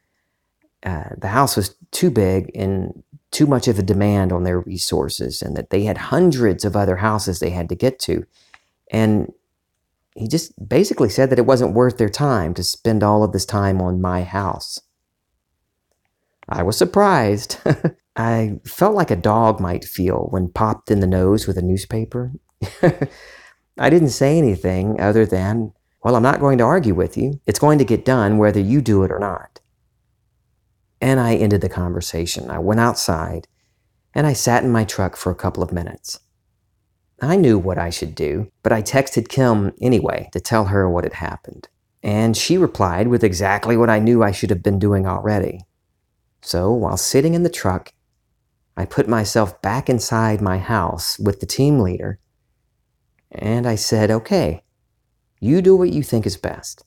Uh, 0.83 1.09
the 1.17 1.27
house 1.27 1.57
was 1.57 1.75
too 1.91 2.09
big 2.09 2.51
and 2.55 3.03
too 3.31 3.45
much 3.45 3.67
of 3.67 3.77
a 3.77 3.83
demand 3.83 4.31
on 4.31 4.43
their 4.43 4.59
resources, 4.59 5.41
and 5.41 5.55
that 5.55 5.69
they 5.69 5.83
had 5.83 5.97
hundreds 5.97 6.65
of 6.65 6.75
other 6.75 6.97
houses 6.97 7.39
they 7.39 7.51
had 7.51 7.69
to 7.69 7.75
get 7.75 7.99
to. 7.99 8.25
And 8.91 9.31
he 10.15 10.27
just 10.27 10.51
basically 10.67 11.09
said 11.09 11.29
that 11.29 11.39
it 11.39 11.45
wasn't 11.45 11.73
worth 11.73 11.97
their 11.97 12.09
time 12.09 12.53
to 12.55 12.63
spend 12.63 13.03
all 13.03 13.23
of 13.23 13.31
this 13.31 13.45
time 13.45 13.81
on 13.81 14.01
my 14.01 14.23
house. 14.23 14.81
I 16.49 16.63
was 16.63 16.77
surprised. 16.77 17.57
I 18.15 18.59
felt 18.65 18.95
like 18.95 19.11
a 19.11 19.15
dog 19.15 19.59
might 19.59 19.85
feel 19.85 20.27
when 20.31 20.49
popped 20.49 20.91
in 20.91 20.99
the 20.99 21.07
nose 21.07 21.47
with 21.47 21.57
a 21.57 21.61
newspaper. 21.61 22.33
I 23.77 23.89
didn't 23.89 24.09
say 24.09 24.37
anything 24.37 24.99
other 24.99 25.25
than, 25.25 25.71
well, 26.03 26.15
I'm 26.15 26.23
not 26.23 26.41
going 26.41 26.57
to 26.57 26.65
argue 26.65 26.95
with 26.95 27.15
you. 27.15 27.39
It's 27.45 27.59
going 27.59 27.77
to 27.77 27.85
get 27.85 28.03
done 28.03 28.37
whether 28.37 28.59
you 28.59 28.81
do 28.81 29.03
it 29.03 29.11
or 29.11 29.19
not. 29.19 29.58
And 31.01 31.19
I 31.19 31.35
ended 31.35 31.61
the 31.61 31.69
conversation. 31.69 32.49
I 32.49 32.59
went 32.59 32.79
outside 32.79 33.47
and 34.13 34.27
I 34.27 34.33
sat 34.33 34.63
in 34.63 34.71
my 34.71 34.83
truck 34.83 35.15
for 35.15 35.31
a 35.31 35.35
couple 35.35 35.63
of 35.63 35.71
minutes. 35.71 36.19
I 37.21 37.35
knew 37.35 37.57
what 37.57 37.77
I 37.77 37.89
should 37.89 38.15
do, 38.15 38.51
but 38.63 38.71
I 38.71 38.81
texted 38.81 39.29
Kim 39.29 39.73
anyway 39.81 40.29
to 40.31 40.39
tell 40.39 40.65
her 40.65 40.89
what 40.89 41.03
had 41.03 41.13
happened. 41.13 41.67
And 42.01 42.35
she 42.35 42.57
replied 42.57 43.09
with 43.09 43.23
exactly 43.23 43.75
what 43.75 43.89
I 43.89 43.99
knew 43.99 44.23
I 44.23 44.31
should 44.31 44.49
have 44.49 44.63
been 44.63 44.79
doing 44.79 45.05
already. 45.05 45.61
So 46.41 46.71
while 46.71 46.97
sitting 46.97 47.33
in 47.33 47.43
the 47.43 47.49
truck, 47.49 47.93
I 48.77 48.85
put 48.85 49.09
myself 49.09 49.61
back 49.61 49.89
inside 49.89 50.39
my 50.39 50.57
house 50.57 51.19
with 51.19 51.41
the 51.41 51.45
team 51.45 51.79
leader 51.79 52.19
and 53.31 53.67
I 53.67 53.75
said, 53.75 54.09
okay, 54.09 54.63
you 55.39 55.61
do 55.61 55.75
what 55.75 55.91
you 55.91 56.01
think 56.01 56.25
is 56.25 56.37
best. 56.37 56.83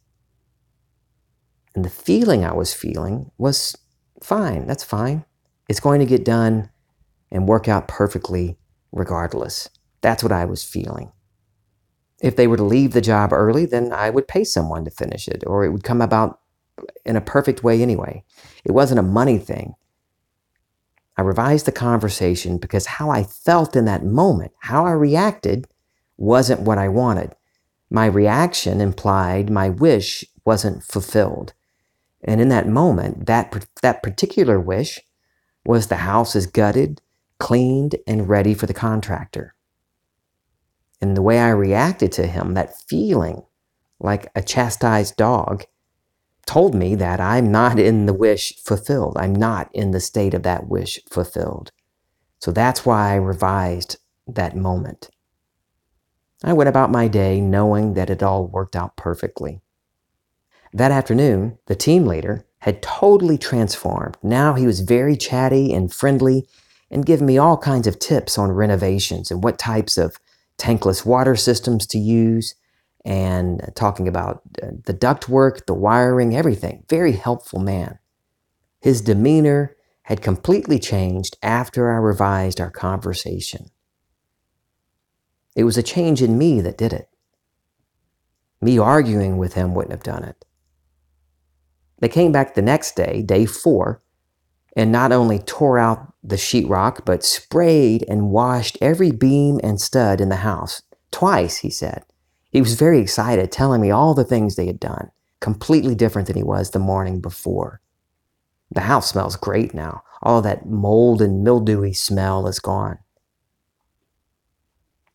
And 1.75 1.85
the 1.85 1.91
feeling 1.91 2.45
I 2.45 2.55
was 2.55 2.75
feeling 2.75 3.31
was 3.39 3.77
fine, 4.23 4.67
that's 4.67 4.85
fine. 4.85 5.25
It's 5.69 5.81
going 5.81 6.01
to 6.01 6.07
get 6.07 6.25
done 6.25 6.71
and 7.31 7.49
work 7.49 7.69
out 7.69 7.89
perfectly 7.89 8.59
regardless. 8.93 9.69
That's 10.01 10.23
what 10.23 10.33
I 10.33 10.45
was 10.45 10.65
feeling. 10.65 11.13
If 12.21 12.37
they 12.37 12.47
were 12.47 12.57
to 12.57 12.63
leave 12.63 12.93
the 12.93 13.01
job 13.01 13.33
early, 13.33 13.67
then 13.67 13.93
I 13.93 14.11
would 14.11 14.29
pay 14.29 14.45
someone 14.45 14.85
to 14.85 14.91
finish 14.91 15.27
it, 15.27 15.43
or 15.47 15.65
it 15.65 15.71
would 15.71 15.83
come 15.83 16.01
about 16.01 16.41
in 17.05 17.17
a 17.17 17.21
perfect 17.21 17.65
way 17.65 17.83
anyway. 17.83 18.25
It 18.65 18.73
wasn't 18.73 19.01
a 19.01 19.03
money 19.03 19.39
thing. 19.39 19.75
I 21.17 21.23
revised 21.23 21.67
the 21.67 21.73
conversation 21.73 22.59
because 22.59 22.87
how 22.87 23.11
I 23.11 23.25
felt 23.25 23.77
in 23.77 23.85
that 23.87 24.05
moment, 24.05 24.53
how 24.61 24.87
I 24.87 24.93
reacted, 24.93 25.67
wasn't 26.17 26.61
what 26.61 26.79
I 26.79 26.89
wanted. 26.89 27.35
My 27.91 28.07
reaction 28.07 28.81
implied 28.81 29.51
my 29.51 29.69
wish 29.69 30.25
wasn't 30.45 30.83
fulfilled. 30.83 31.53
And 32.25 32.41
in 32.41 32.49
that 32.51 32.69
moment, 32.69 33.27
that, 33.27 33.67
that 33.83 34.03
particular 34.03 34.61
wish 34.61 35.01
was 35.65 35.87
the 35.87 35.97
house 35.97 36.37
is 36.37 36.47
gutted, 36.47 37.01
cleaned, 37.39 37.97
and 38.07 38.29
ready 38.29 38.55
for 38.55 38.67
the 38.67 38.75
contractor. 38.75 39.55
And 41.01 41.17
the 41.17 41.23
way 41.23 41.41
I 41.41 41.51
reacted 41.51 42.13
to 42.13 42.27
him, 42.27 42.55
that 42.55 42.81
feeling 42.89 43.43
like 43.99 44.29
a 44.35 44.43
chastised 44.43 45.17
dog, 45.17 45.65
told 46.47 46.75
me 46.75 46.95
that 46.97 47.21
I'm 47.21 47.51
not 47.51 47.79
in 47.79 48.07
the 48.07 48.13
wish 48.13 48.57
fulfilled. 48.57 49.17
I'm 49.17 49.35
not 49.35 49.71
in 49.73 49.93
the 49.93 50.01
state 50.01 50.35
of 50.35 50.43
that 50.43 50.69
wish 50.69 51.01
fulfilled. 51.11 51.73
So 52.41 52.51
that's 52.51 52.85
why 52.85 53.13
I 53.13 53.17
revised 53.17 53.97
that 54.27 54.57
moment. 54.57 55.11
I 56.45 56.53
went 56.53 56.69
about 56.69 56.91
my 56.91 57.07
day 57.07 57.41
knowing 57.41 57.95
that 57.95 58.11
it 58.11 58.23
all 58.23 58.47
worked 58.47 58.75
out 58.75 58.97
perfectly. 58.97 59.61
That 60.73 60.91
afternoon, 60.91 61.59
the 61.67 61.75
team 61.75 62.07
leader 62.07 62.47
had 62.61 62.83
totally 62.83 63.37
transformed. 63.37 64.17
Now 64.23 64.55
he 64.55 64.67
was 64.67 64.81
very 64.81 65.17
chatty 65.17 65.73
and 65.73 65.93
friendly 65.93 66.47
and 66.91 67.05
giving 67.05 67.27
me 67.27 67.37
all 67.39 67.59
kinds 67.59 67.87
of 67.87 67.99
tips 67.99 68.39
on 68.39 68.53
renovations 68.53 69.31
and 69.31 69.43
what 69.43 69.59
types 69.59 69.99
of 69.99 70.17
tankless 70.59 71.05
water 71.05 71.37
systems 71.37 71.87
to 71.89 71.99
use 71.99 72.55
and 73.05 73.71
talking 73.75 74.07
about 74.07 74.43
uh, 74.63 74.69
the 74.85 74.95
ductwork, 74.95 75.67
the 75.67 75.75
wiring, 75.75 76.37
everything. 76.37 76.85
Very 76.89 77.13
helpful 77.13 77.59
man. 77.59 77.99
His 78.81 79.01
demeanor 79.01 79.77
had 80.03 80.23
completely 80.23 80.79
changed 80.79 81.37
after 81.43 81.91
I 81.91 81.97
revised 81.97 82.61
our 82.61 82.71
conversation. 82.71 83.71
It 85.55 85.65
was 85.65 85.77
a 85.77 85.83
change 85.83 86.23
in 86.23 86.39
me 86.39 86.61
that 86.61 86.79
did 86.79 86.93
it. 86.93 87.09
Me 88.61 88.79
arguing 88.79 89.37
with 89.37 89.55
him 89.55 89.75
wouldn't 89.75 89.93
have 89.93 90.03
done 90.03 90.25
it. 90.25 90.45
They 92.03 92.09
came 92.09 92.33
back 92.33 92.55
the 92.55 92.63
next 92.63 92.97
day, 92.97 93.23
day 93.23 93.47
four, 93.47 94.03
and 94.77 94.91
not 94.91 95.13
only 95.13 95.39
tore 95.39 95.79
out 95.79 96.13
the 96.25 96.35
sheetrock, 96.35 97.05
but 97.05 97.23
sprayed 97.23 98.05
and 98.09 98.33
washed 98.33 98.77
every 98.81 99.13
beam 99.13 99.61
and 99.63 99.81
stud 99.81 100.21
in 100.21 100.29
the 100.29 100.37
house. 100.37 100.83
Twice, 101.13 101.59
he 101.59 101.71
said. 101.71 102.03
He 102.51 102.61
was 102.61 102.75
very 102.75 102.99
excited, 102.99 103.53
telling 103.53 103.81
me 103.81 103.93
all 103.93 104.15
the 104.15 104.25
things 104.25 104.57
they 104.57 104.67
had 104.67 104.81
done, 104.81 105.13
completely 105.39 105.95
different 105.95 106.27
than 106.27 106.37
he 106.37 106.43
was 106.43 106.71
the 106.71 106.81
morning 106.81 107.21
before. 107.21 107.81
The 108.73 108.81
house 108.81 109.11
smells 109.11 109.37
great 109.37 109.73
now. 109.73 110.03
All 110.23 110.43
that 110.43 110.67
mold 110.67 111.23
and 111.23 111.45
mildewy 111.45 111.93
smell 111.93 112.49
is 112.49 112.59
gone. 112.59 112.99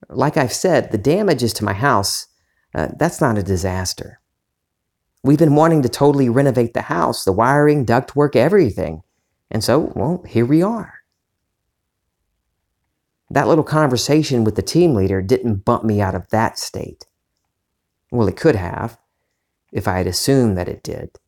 Like 0.08 0.38
I've 0.38 0.54
said, 0.54 0.93
the 0.93 0.97
damages 0.97 1.52
to 1.56 1.65
my 1.65 1.73
house, 1.73 2.28
uh, 2.73 2.88
that's 2.97 3.19
not 3.19 3.38
a 3.38 3.43
disaster. 3.43 4.21
We've 5.23 5.38
been 5.38 5.56
wanting 5.56 5.82
to 5.82 5.89
totally 5.89 6.30
renovate 6.30 6.73
the 6.73 6.84
house, 6.84 7.23
the 7.23 7.32
wiring, 7.32 7.86
ductwork, 7.86 8.36
everything. 8.36 9.01
And 9.49 9.63
so, 9.63 9.91
well, 9.95 10.23
here 10.27 10.45
we 10.45 10.62
are. 10.62 10.93
That 13.30 13.47
little 13.47 13.63
conversation 13.63 14.43
with 14.43 14.56
the 14.56 14.62
team 14.62 14.93
leader 14.93 15.21
didn't 15.21 15.65
bump 15.65 15.84
me 15.84 15.99
out 15.99 16.15
of 16.15 16.30
that 16.30 16.58
state. 16.58 17.06
Well, 18.12 18.27
it 18.27 18.38
could 18.38 18.56
have, 18.56 18.97
if 19.73 19.88
I 19.88 19.97
had 19.97 20.08
assumed 20.08 20.58
that 20.58 20.69
it 20.69 20.84
did. 20.84 21.19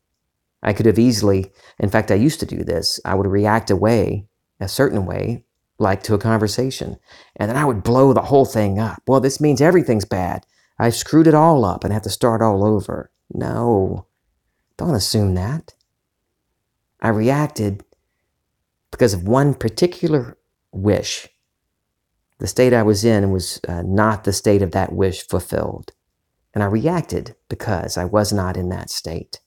I 0.62 0.72
could 0.72 0.86
have 0.86 0.98
easily, 0.98 1.52
in 1.78 1.90
fact, 1.90 2.10
I 2.10 2.14
used 2.14 2.40
to 2.40 2.46
do 2.46 2.64
this. 2.64 3.00
I 3.04 3.14
would 3.14 3.26
react 3.26 3.70
away, 3.70 4.26
a 4.60 4.68
certain 4.68 5.04
way, 5.04 5.44
like 5.78 6.02
to 6.04 6.14
a 6.14 6.18
conversation, 6.18 6.96
and 7.36 7.50
then 7.50 7.56
I 7.56 7.64
would 7.64 7.82
blow 7.82 8.12
the 8.12 8.22
whole 8.22 8.44
thing 8.44 8.78
up. 8.78 9.02
Well, 9.06 9.20
this 9.20 9.40
means 9.40 9.60
everything's 9.60 10.04
bad. 10.04 10.46
I've 10.78 10.94
screwed 10.94 11.26
it 11.26 11.34
all 11.34 11.64
up 11.64 11.84
and 11.84 11.92
have 11.92 12.02
to 12.02 12.10
start 12.10 12.42
all 12.42 12.64
over. 12.64 13.10
No, 13.32 14.06
don't 14.76 14.94
assume 14.94 15.34
that. 15.34 15.74
I 17.00 17.08
reacted 17.08 17.84
because 18.90 19.14
of 19.14 19.26
one 19.26 19.54
particular 19.54 20.36
wish. 20.72 21.28
The 22.38 22.46
state 22.46 22.72
I 22.72 22.82
was 22.82 23.04
in 23.04 23.30
was 23.30 23.60
uh, 23.68 23.82
not 23.82 24.24
the 24.24 24.32
state 24.32 24.62
of 24.62 24.72
that 24.72 24.92
wish 24.92 25.26
fulfilled. 25.26 25.92
And 26.54 26.64
I 26.64 26.66
reacted 26.66 27.36
because 27.48 27.96
I 27.96 28.04
was 28.04 28.32
not 28.32 28.56
in 28.56 28.70
that 28.70 28.90
state. 28.90 29.40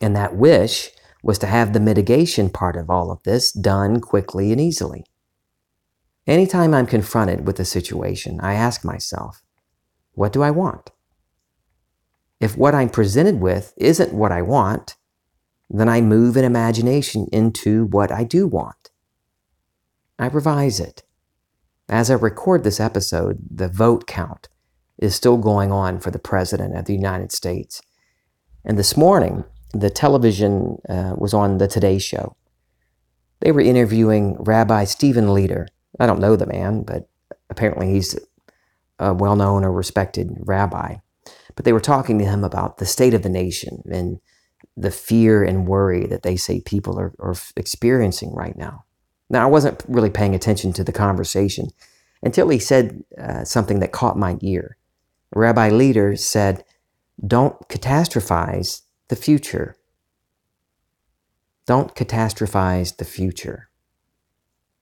And 0.00 0.16
that 0.16 0.36
wish 0.36 0.90
was 1.22 1.38
to 1.38 1.46
have 1.46 1.72
the 1.72 1.80
mitigation 1.80 2.50
part 2.50 2.76
of 2.76 2.90
all 2.90 3.10
of 3.10 3.22
this 3.24 3.52
done 3.52 4.00
quickly 4.00 4.50
and 4.50 4.60
easily. 4.60 5.04
Anytime 6.26 6.72
I'm 6.72 6.86
confronted 6.86 7.46
with 7.46 7.60
a 7.60 7.64
situation, 7.64 8.40
I 8.40 8.54
ask 8.54 8.84
myself, 8.84 9.42
what 10.12 10.32
do 10.32 10.42
I 10.42 10.50
want? 10.50 10.90
If 12.42 12.56
what 12.56 12.74
I'm 12.74 12.90
presented 12.90 13.40
with 13.40 13.72
isn't 13.76 14.12
what 14.12 14.32
I 14.32 14.42
want, 14.42 14.96
then 15.70 15.88
I 15.88 16.00
move 16.00 16.36
in 16.36 16.44
imagination 16.44 17.28
into 17.30 17.84
what 17.84 18.10
I 18.10 18.24
do 18.24 18.48
want. 18.48 18.90
I 20.18 20.26
revise 20.26 20.80
it. 20.80 21.04
As 21.88 22.10
I 22.10 22.14
record 22.14 22.64
this 22.64 22.80
episode, 22.80 23.38
the 23.48 23.68
vote 23.68 24.08
count 24.08 24.48
is 24.98 25.14
still 25.14 25.36
going 25.36 25.70
on 25.70 26.00
for 26.00 26.10
the 26.10 26.18
President 26.18 26.76
of 26.76 26.86
the 26.86 26.94
United 26.94 27.30
States. 27.30 27.80
And 28.64 28.76
this 28.76 28.96
morning, 28.96 29.44
the 29.72 29.88
television 29.88 30.78
uh, 30.88 31.14
was 31.16 31.32
on 31.32 31.58
the 31.58 31.68
Today 31.68 32.00
Show. 32.00 32.34
They 33.38 33.52
were 33.52 33.60
interviewing 33.60 34.36
Rabbi 34.40 34.82
Steven 34.82 35.26
Leder. 35.26 35.68
I 36.00 36.06
don't 36.06 36.20
know 36.20 36.34
the 36.34 36.46
man, 36.46 36.82
but 36.82 37.08
apparently 37.48 37.92
he's 37.92 38.18
a 38.98 39.14
well 39.14 39.36
known 39.36 39.64
or 39.64 39.70
respected 39.70 40.38
rabbi. 40.40 40.96
But 41.54 41.64
they 41.64 41.72
were 41.72 41.80
talking 41.80 42.18
to 42.18 42.24
him 42.24 42.44
about 42.44 42.78
the 42.78 42.86
state 42.86 43.14
of 43.14 43.22
the 43.22 43.28
nation 43.28 43.82
and 43.90 44.20
the 44.76 44.90
fear 44.90 45.42
and 45.42 45.66
worry 45.66 46.06
that 46.06 46.22
they 46.22 46.36
say 46.36 46.60
people 46.60 46.98
are, 46.98 47.12
are 47.18 47.34
experiencing 47.56 48.32
right 48.32 48.56
now. 48.56 48.84
Now, 49.28 49.44
I 49.44 49.50
wasn't 49.50 49.82
really 49.88 50.10
paying 50.10 50.34
attention 50.34 50.72
to 50.74 50.84
the 50.84 50.92
conversation 50.92 51.68
until 52.22 52.48
he 52.48 52.58
said 52.58 53.02
uh, 53.18 53.44
something 53.44 53.80
that 53.80 53.92
caught 53.92 54.18
my 54.18 54.36
ear. 54.40 54.76
Rabbi 55.34 55.70
Leder 55.70 56.18
said, 56.18 56.64
Don't 57.26 57.56
catastrophize 57.68 58.82
the 59.08 59.16
future. 59.16 59.76
Don't 61.66 61.94
catastrophize 61.94 62.96
the 62.96 63.04
future. 63.04 63.68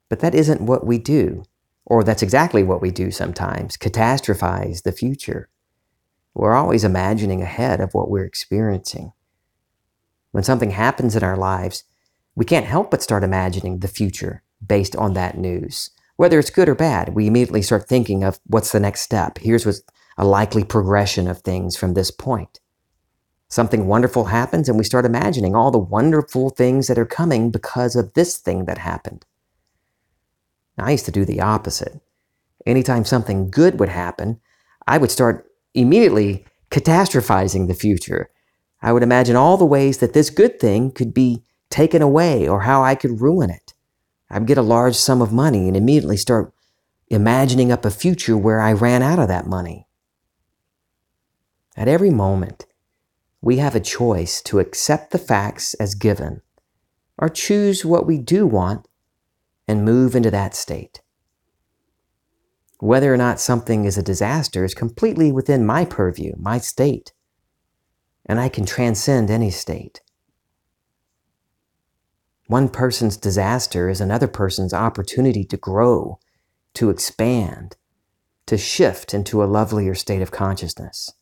But 0.09 0.21
that 0.21 0.35
isn't 0.35 0.61
what 0.63 0.85
we 0.85 0.99
do, 0.99 1.45
or 1.87 2.03
that's 2.03 2.23
exactly 2.23 2.63
what 2.63 2.83
we 2.83 2.91
do 2.91 3.11
sometimes 3.11 3.77
catastrophize 3.77 4.83
the 4.83 4.93
future. 4.93 5.49
We're 6.35 6.55
always 6.55 6.85
imagining 6.85 7.43
ahead 7.43 7.81
of 7.81 7.93
what 7.93 8.11
we're 8.11 8.25
experiencing. 8.25 9.13
When 10.31 10.45
something 10.45 10.71
happens 10.71 11.17
in 11.17 11.25
our 11.25 11.37
lives, 11.37 11.85
we 12.35 12.45
can't 12.45 12.67
help 12.67 12.91
but 12.91 13.03
start 13.03 13.25
imagining 13.25 13.81
the 13.81 13.89
future 13.89 14.43
based 14.65 14.95
on 14.97 15.15
that 15.15 15.37
news. 15.37 15.91
Whether 16.17 16.39
it's 16.39 16.51
good 16.51 16.69
or 16.69 16.75
bad, 16.75 17.15
we 17.15 17.27
immediately 17.27 17.63
start 17.63 17.89
thinking 17.89 18.23
of 18.23 18.39
what's 18.45 18.73
the 18.73 18.81
next 18.81 19.01
step. 19.01 19.39
Here's 19.39 19.67
what's 19.67 19.83
a 20.17 20.25
likely 20.25 20.65
progression 20.65 21.27
of 21.27 21.39
things 21.39 21.77
from 21.77 21.95
this 21.95 22.11
point. 22.11 22.61
Something 23.49 23.89
wonderful 23.89 24.27
happens, 24.27 24.69
and 24.69 24.79
we 24.79 24.85
start 24.85 25.05
imagining 25.05 25.57
all 25.57 25.73
the 25.73 25.79
wonderful 25.79 26.51
things 26.51 26.87
that 26.87 26.99
are 26.99 27.07
coming 27.07 27.51
because 27.51 27.97
of 27.97 28.13
this 28.15 28.37
thing 28.37 28.67
that 28.67 28.79
happened. 28.79 29.25
Now, 30.79 30.85
I 30.85 30.93
used 30.93 31.07
to 31.07 31.11
do 31.11 31.25
the 31.25 31.41
opposite. 31.41 32.01
Anytime 32.65 33.05
something 33.05 33.51
good 33.51 33.81
would 33.81 33.89
happen, 33.89 34.41
I 34.87 34.99
would 34.99 35.11
start 35.11 35.50
immediately 35.75 36.47
catastrophizing 36.71 37.67
the 37.67 37.75
future. 37.75 38.31
I 38.83 38.93
would 38.93 39.03
imagine 39.03 39.37
all 39.37 39.57
the 39.57 39.65
ways 39.65 39.99
that 39.99 40.13
this 40.13 40.31
good 40.31 40.59
thing 40.59 40.91
could 40.91 41.13
be 41.13 41.45
taken 41.69 42.03
away 42.03 42.49
or 42.49 42.63
how 42.63 42.83
I 42.83 42.95
could 42.95 43.21
ruin 43.21 43.51
it. 43.51 43.75
I'd 44.31 44.47
get 44.47 44.59
a 44.59 44.63
large 44.63 44.97
sum 44.97 45.21
of 45.21 45.33
money 45.33 45.67
and 45.67 45.77
immediately 45.77 46.17
start 46.17 46.53
imagining 47.09 47.73
up 47.73 47.85
a 47.85 47.91
future 47.91 48.37
where 48.37 48.61
I 48.61 48.73
ran 48.73 49.03
out 49.03 49.19
of 49.19 49.29
that 49.29 49.47
money. 49.47 49.87
At 51.77 51.89
every 51.89 52.11
moment, 52.11 52.67
we 53.43 53.57
have 53.57 53.75
a 53.75 53.81
choice 53.81 54.41
to 54.43 54.61
accept 54.61 55.11
the 55.11 55.19
facts 55.19 55.75
as 55.75 55.95
given 55.95 56.43
or 57.19 57.29
choose 57.29 57.85
what 57.85 58.07
we 58.07 58.19
do 58.19 58.47
want 58.47 58.87
and 59.69 59.85
move 59.85 60.15
into 60.15 60.31
that 60.31 60.55
state. 60.55 61.01
Whether 62.81 63.13
or 63.13 63.19
not 63.19 63.39
something 63.39 63.85
is 63.85 63.99
a 63.99 64.03
disaster 64.03 64.65
is 64.65 64.73
completely 64.73 65.31
within 65.31 65.67
my 65.67 65.85
purview, 65.85 66.33
my 66.39 66.57
state, 66.57 67.13
and 68.25 68.41
I 68.41 68.49
can 68.49 68.65
transcend 68.65 69.31
any 69.31 69.51
state. 69.51 70.01
One 72.47 72.71
person's 72.71 73.19
disaster 73.19 73.91
is 73.91 74.01
another 74.01 74.27
person's 74.27 74.73
opportunity 74.73 75.45
to 75.45 75.59
grow, 75.59 76.19
to 76.75 76.89
expand, 76.89 77.77
to 78.47 78.57
shift 78.57 79.13
into 79.13 79.45
a 79.45 79.47
lovelier 79.47 79.95
state 79.95 80.23
of 80.23 80.31
consciousness. 80.31 81.13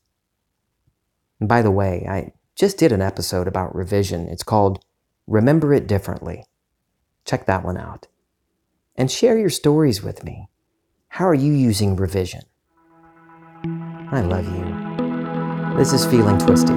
And 1.40 1.48
by 1.48 1.62
the 1.62 1.72
way, 1.72 2.06
I 2.08 2.32
just 2.54 2.78
did 2.78 2.92
an 2.92 3.02
episode 3.02 3.48
about 3.48 3.74
revision. 3.74 4.28
It's 4.28 4.44
called 4.44 4.84
Remember 5.26 5.74
It 5.74 5.88
Differently. 5.88 6.44
Check 7.24 7.46
that 7.46 7.64
one 7.64 7.76
out. 7.76 8.06
And 8.94 9.10
share 9.10 9.36
your 9.36 9.50
stories 9.50 10.04
with 10.04 10.22
me. 10.22 10.48
How 11.10 11.26
are 11.26 11.34
you 11.34 11.52
using 11.52 11.96
revision? 11.96 12.42
I 14.12 14.20
love 14.20 14.44
you. 14.44 15.76
This 15.76 15.92
is 15.92 16.06
Feeling 16.06 16.38
Twisty. 16.38 16.74